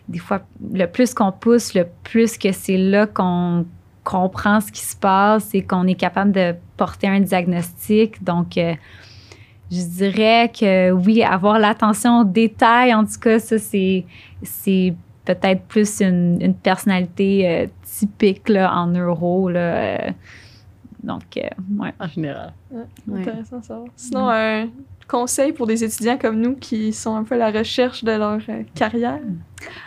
Des 0.08 0.18
fois, 0.18 0.40
le 0.72 0.86
plus 0.86 1.12
qu'on 1.12 1.32
pousse, 1.32 1.74
le 1.74 1.86
plus 2.02 2.38
que 2.38 2.50
c'est 2.52 2.78
là 2.78 3.06
qu'on 3.06 3.66
comprend 4.04 4.60
ce 4.60 4.72
qui 4.72 4.80
se 4.80 4.96
passe 4.96 5.54
et 5.54 5.62
qu'on 5.62 5.86
est 5.86 5.94
capable 5.94 6.32
de 6.32 6.54
porter 6.76 7.08
un 7.08 7.20
diagnostic. 7.20 8.22
Donc, 8.22 8.56
euh, 8.56 8.74
je 9.70 9.82
dirais 9.82 10.50
que 10.50 10.90
oui, 10.90 11.22
avoir 11.22 11.58
l'attention 11.58 12.20
aux 12.20 12.24
détails, 12.24 12.94
en 12.94 13.04
tout 13.04 13.18
cas, 13.20 13.38
ça, 13.38 13.58
c'est, 13.58 14.04
c'est 14.42 14.94
peut-être 15.24 15.62
plus 15.62 16.00
une, 16.00 16.38
une 16.40 16.54
personnalité 16.54 17.48
euh, 17.48 17.66
typique 17.84 18.48
là, 18.48 18.74
en 18.74 18.88
neuro. 18.88 19.48
Là, 19.48 19.60
euh. 19.60 20.10
donc, 21.02 21.36
euh, 21.36 21.42
ouais. 21.78 21.94
En 21.98 22.08
général. 22.08 22.52
Ouais. 22.70 23.20
Intéressant 23.20 23.58
à 23.58 23.62
savoir. 23.62 23.88
Sinon, 23.96 24.28
un 24.28 24.68
conseil 25.08 25.52
pour 25.52 25.66
des 25.66 25.84
étudiants 25.84 26.16
comme 26.16 26.40
nous 26.40 26.56
qui 26.56 26.92
sont 26.92 27.14
un 27.14 27.24
peu 27.24 27.34
à 27.34 27.50
la 27.50 27.58
recherche 27.58 28.02
de 28.02 28.12
leur 28.12 28.40
euh, 28.48 28.62
carrière? 28.74 29.20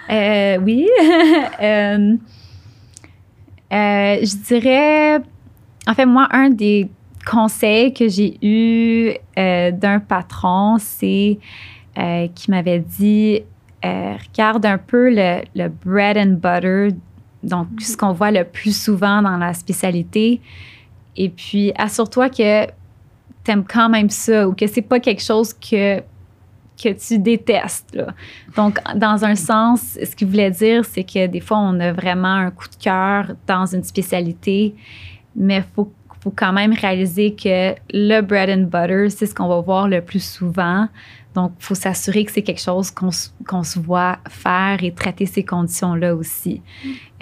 Euh, 0.10 0.58
oui. 0.60 0.88
Euh, 3.74 4.18
je 4.22 4.44
dirais, 4.44 5.20
en 5.88 5.94
fait, 5.94 6.06
moi, 6.06 6.28
un 6.32 6.50
des 6.50 6.90
conseils 7.26 7.94
que 7.94 8.08
j'ai 8.08 8.38
eu 8.42 9.14
euh, 9.38 9.72
d'un 9.72 10.00
patron, 10.00 10.78
c'est 10.80 11.40
euh, 11.98 12.28
qui 12.34 12.52
m'avait 12.52 12.80
dit 12.80 13.42
euh, 13.84 14.14
regarde 14.30 14.66
un 14.66 14.78
peu 14.78 15.10
le, 15.10 15.42
le 15.56 15.70
bread 15.70 16.18
and 16.18 16.38
butter, 16.42 16.90
donc 17.44 17.68
ce 17.80 17.98
qu'on 17.98 18.14
voit 18.14 18.32
le 18.32 18.44
plus 18.44 18.76
souvent 18.80 19.22
dans 19.22 19.38
la 19.38 19.54
spécialité, 19.54 20.42
et 21.16 21.30
puis 21.30 21.72
assure-toi 21.76 22.30
que 22.30 22.68
aimes 23.48 23.64
quand 23.64 23.90
même 23.90 24.10
ça 24.10 24.48
ou 24.48 24.54
que 24.54 24.66
c'est 24.66 24.82
pas 24.82 25.00
quelque 25.00 25.22
chose 25.22 25.54
que 25.54 26.02
que 26.82 26.90
tu 26.90 27.20
détestes. 27.20 27.96
Là. 27.96 28.08
Donc, 28.56 28.80
dans 28.96 29.24
un 29.26 29.36
sens, 29.36 29.98
ce 30.02 30.16
qu'il 30.16 30.28
voulait 30.28 30.52
dire, 30.52 30.84
c'est 30.86 31.04
que 31.04 31.28
des 31.28 31.40
fois, 31.40 31.58
on 31.58 31.80
a 31.80 31.92
vraiment 31.92 32.34
un 32.34 32.52
coup 32.52 32.68
de 32.68 32.76
cœur 32.76 33.28
dans 33.48 33.66
une 33.66 33.84
spécialité, 33.84 34.76
mais 35.36 35.58
il 35.58 35.64
faut, 35.76 35.92
faut, 36.22 36.34
quand 36.36 36.54
même 36.54 36.74
réaliser 36.74 37.36
que 37.36 37.76
le 37.94 38.22
bread 38.22 38.50
and 38.50 38.64
butter, 38.64 39.10
c'est 39.10 39.26
ce 39.26 39.36
qu'on 39.36 39.48
va 39.48 39.60
voir 39.62 39.88
le 39.88 40.02
plus 40.02 40.24
souvent. 40.24 40.88
Donc, 41.34 41.52
il 41.60 41.66
faut 41.66 41.76
s'assurer 41.76 42.24
que 42.24 42.32
c'est 42.32 42.42
quelque 42.42 42.62
chose 42.62 42.92
qu'on 42.92 43.10
qu'on 43.46 43.64
se 43.64 43.78
voit 43.78 44.20
faire 44.30 44.82
et 44.82 44.94
traiter 44.94 45.26
ces 45.26 45.44
conditions-là 45.44 46.16
aussi. 46.16 46.62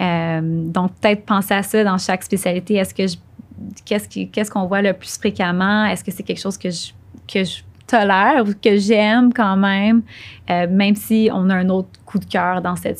Euh, 0.00 0.40
donc, 0.42 0.92
peut-être 1.00 1.26
penser 1.26 1.54
à 1.54 1.64
ça 1.64 1.82
dans 1.82 1.98
chaque 1.98 2.22
spécialité. 2.22 2.74
Est-ce 2.74 2.94
que 2.94 3.06
je 3.08 3.16
qu'est-ce 3.84 4.50
qu'on 4.50 4.66
voit 4.66 4.82
le 4.82 4.92
plus 4.92 5.16
fréquemment? 5.16 5.84
Est-ce 5.86 6.04
que 6.04 6.10
c'est 6.10 6.22
quelque 6.22 6.40
chose 6.40 6.58
que 6.58 6.70
je, 6.70 6.92
que 7.26 7.44
je 7.44 7.62
tolère 7.86 8.44
ou 8.46 8.52
que 8.52 8.76
j'aime 8.76 9.32
quand 9.32 9.56
même, 9.56 10.02
euh, 10.50 10.66
même 10.70 10.94
si 10.94 11.30
on 11.32 11.50
a 11.50 11.54
un 11.54 11.68
autre 11.68 11.88
coup 12.06 12.18
de 12.18 12.24
cœur 12.24 12.62
dans 12.62 12.76
cette 12.76 12.98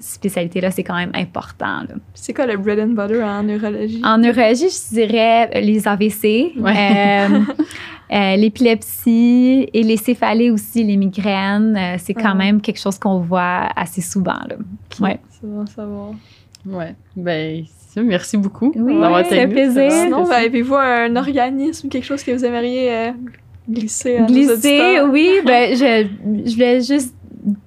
spécialité-là, 0.00 0.70
c'est 0.70 0.84
quand 0.84 0.96
même 0.96 1.12
important. 1.14 1.82
C'est 2.14 2.32
quoi 2.32 2.46
le 2.46 2.56
bread 2.56 2.78
and 2.80 2.88
butter 2.88 3.22
en 3.22 3.42
neurologie? 3.42 4.00
En 4.04 4.18
neurologie, 4.18 4.68
je 4.68 4.94
dirais 4.94 5.60
les 5.60 5.86
AVC, 5.86 6.52
euh, 6.56 6.60
euh, 8.12 8.36
l'épilepsie 8.36 9.68
et 9.72 9.82
les 9.82 9.96
céphalées 9.96 10.50
aussi, 10.50 10.84
les 10.84 10.96
migraines. 10.96 11.78
c'est 11.98 12.14
quand 12.14 12.34
même 12.34 12.60
quelque 12.60 12.80
chose 12.80 12.98
qu'on 12.98 13.20
voit 13.20 13.68
assez 13.76 14.00
souvent. 14.00 14.40
Là. 14.48 14.56
Ouais. 15.00 15.18
C'est 15.30 15.46
bon 15.46 15.66
savoir. 15.66 16.10
Ouais. 16.66 16.94
Ben, 17.14 17.62
merci 17.96 18.38
beaucoup 18.38 18.72
oui, 18.74 18.98
d'avoir 18.98 19.20
été 19.20 19.46
plaisir. 19.46 19.90
Sinon, 19.90 20.24
ben, 20.24 20.36
avez-vous 20.46 20.76
un 20.76 21.14
organisme, 21.16 21.88
quelque 21.88 22.04
chose 22.04 22.22
que 22.22 22.32
vous 22.32 22.44
aimeriez 22.44 23.12
glisser 23.68 24.18
à 24.18 24.22
Glisser, 24.22 25.00
oui. 25.10 25.40
Ben, 25.44 25.74
je, 25.74 26.06
je 26.46 26.52
voulais 26.52 26.80
juste 26.80 27.14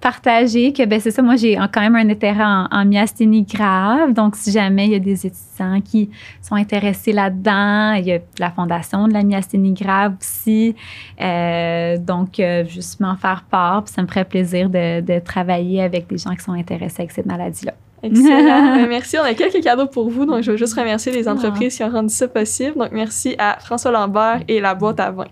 partager 0.01 0.73
que 0.73 0.83
ben 0.85 0.99
c'est 0.99 1.11
ça 1.11 1.21
moi 1.21 1.35
j'ai 1.35 1.55
quand 1.71 1.81
même 1.81 1.95
un 1.95 2.09
intérêt 2.09 2.43
en, 2.43 2.85
myasthénie 2.85 3.43
grave 3.43 4.13
donc 4.13 4.35
si 4.35 4.51
jamais 4.51 4.85
il 4.85 4.91
y 4.93 4.95
a 4.95 4.99
des 4.99 5.27
étudiants 5.27 5.81
qui 5.81 6.09
sont 6.41 6.55
intéressés 6.55 7.13
là-dedans 7.13 7.93
il 7.93 8.05
y 8.05 8.13
a 8.13 8.19
la 8.39 8.49
fondation 8.49 9.07
de 9.07 9.13
la 9.13 9.23
myasthénie 9.23 9.73
grave 9.73 10.15
aussi 10.19 10.75
euh, 11.21 11.97
donc 11.97 12.39
euh, 12.39 12.65
juste 12.65 12.99
m'en 12.99 13.15
faire 13.15 13.45
part 13.49 13.83
puis 13.83 13.93
ça 13.93 14.01
me 14.01 14.07
ferait 14.07 14.25
plaisir 14.25 14.69
de, 14.69 15.01
de, 15.01 15.19
travailler 15.19 15.83
avec 15.83 16.07
des 16.07 16.17
gens 16.17 16.33
qui 16.33 16.43
sont 16.43 16.53
intéressés 16.53 17.01
avec 17.01 17.11
cette 17.11 17.27
maladie 17.27 17.65
là 17.65 17.73
Excellent. 18.03 18.75
Ben, 18.75 18.87
merci. 18.87 19.17
On 19.17 19.23
a 19.23 19.33
quelques 19.33 19.63
cadeaux 19.63 19.87
pour 19.87 20.07
vous. 20.11 20.27
Donc, 20.27 20.43
je 20.43 20.51
veux 20.51 20.57
juste 20.57 20.75
remercier 20.75 21.11
les 21.11 21.27
entreprises 21.27 21.75
qui 21.75 21.83
ont 21.83 21.89
rendu 21.89 22.13
ça 22.13 22.27
possible. 22.27 22.77
Donc, 22.77 22.91
merci 22.91 23.35
à 23.39 23.57
François 23.59 23.89
Lambert 23.89 24.41
et 24.47 24.59
la 24.59 24.75
boîte 24.75 24.99
à 24.99 25.09
vin. 25.09 25.25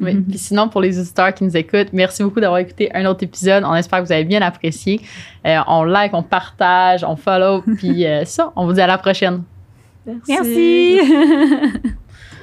Oui. 0.00 0.14
Mhm. 0.14 0.24
Puis 0.24 0.38
sinon, 0.38 0.68
pour 0.68 0.80
les 0.80 0.98
auditeurs 0.98 1.32
qui 1.34 1.44
nous 1.44 1.56
écoutent, 1.56 1.92
merci 1.92 2.22
beaucoup 2.22 2.40
d'avoir 2.40 2.60
écouté 2.60 2.90
un 2.94 3.04
autre 3.06 3.24
épisode. 3.24 3.64
On 3.64 3.74
espère 3.74 4.00
que 4.00 4.06
vous 4.06 4.12
avez 4.12 4.24
bien 4.24 4.42
apprécié. 4.42 5.00
Euh, 5.46 5.58
on 5.66 5.84
like, 5.84 6.14
on 6.14 6.22
partage, 6.22 7.04
on 7.04 7.16
follow. 7.16 7.62
puis 7.62 8.06
euh, 8.06 8.24
ça, 8.24 8.52
on 8.56 8.66
vous 8.66 8.72
dit 8.74 8.80
à 8.80 8.86
la 8.86 8.98
prochaine. 8.98 9.42
Merci. 10.06 11.00
merci. 11.00 11.80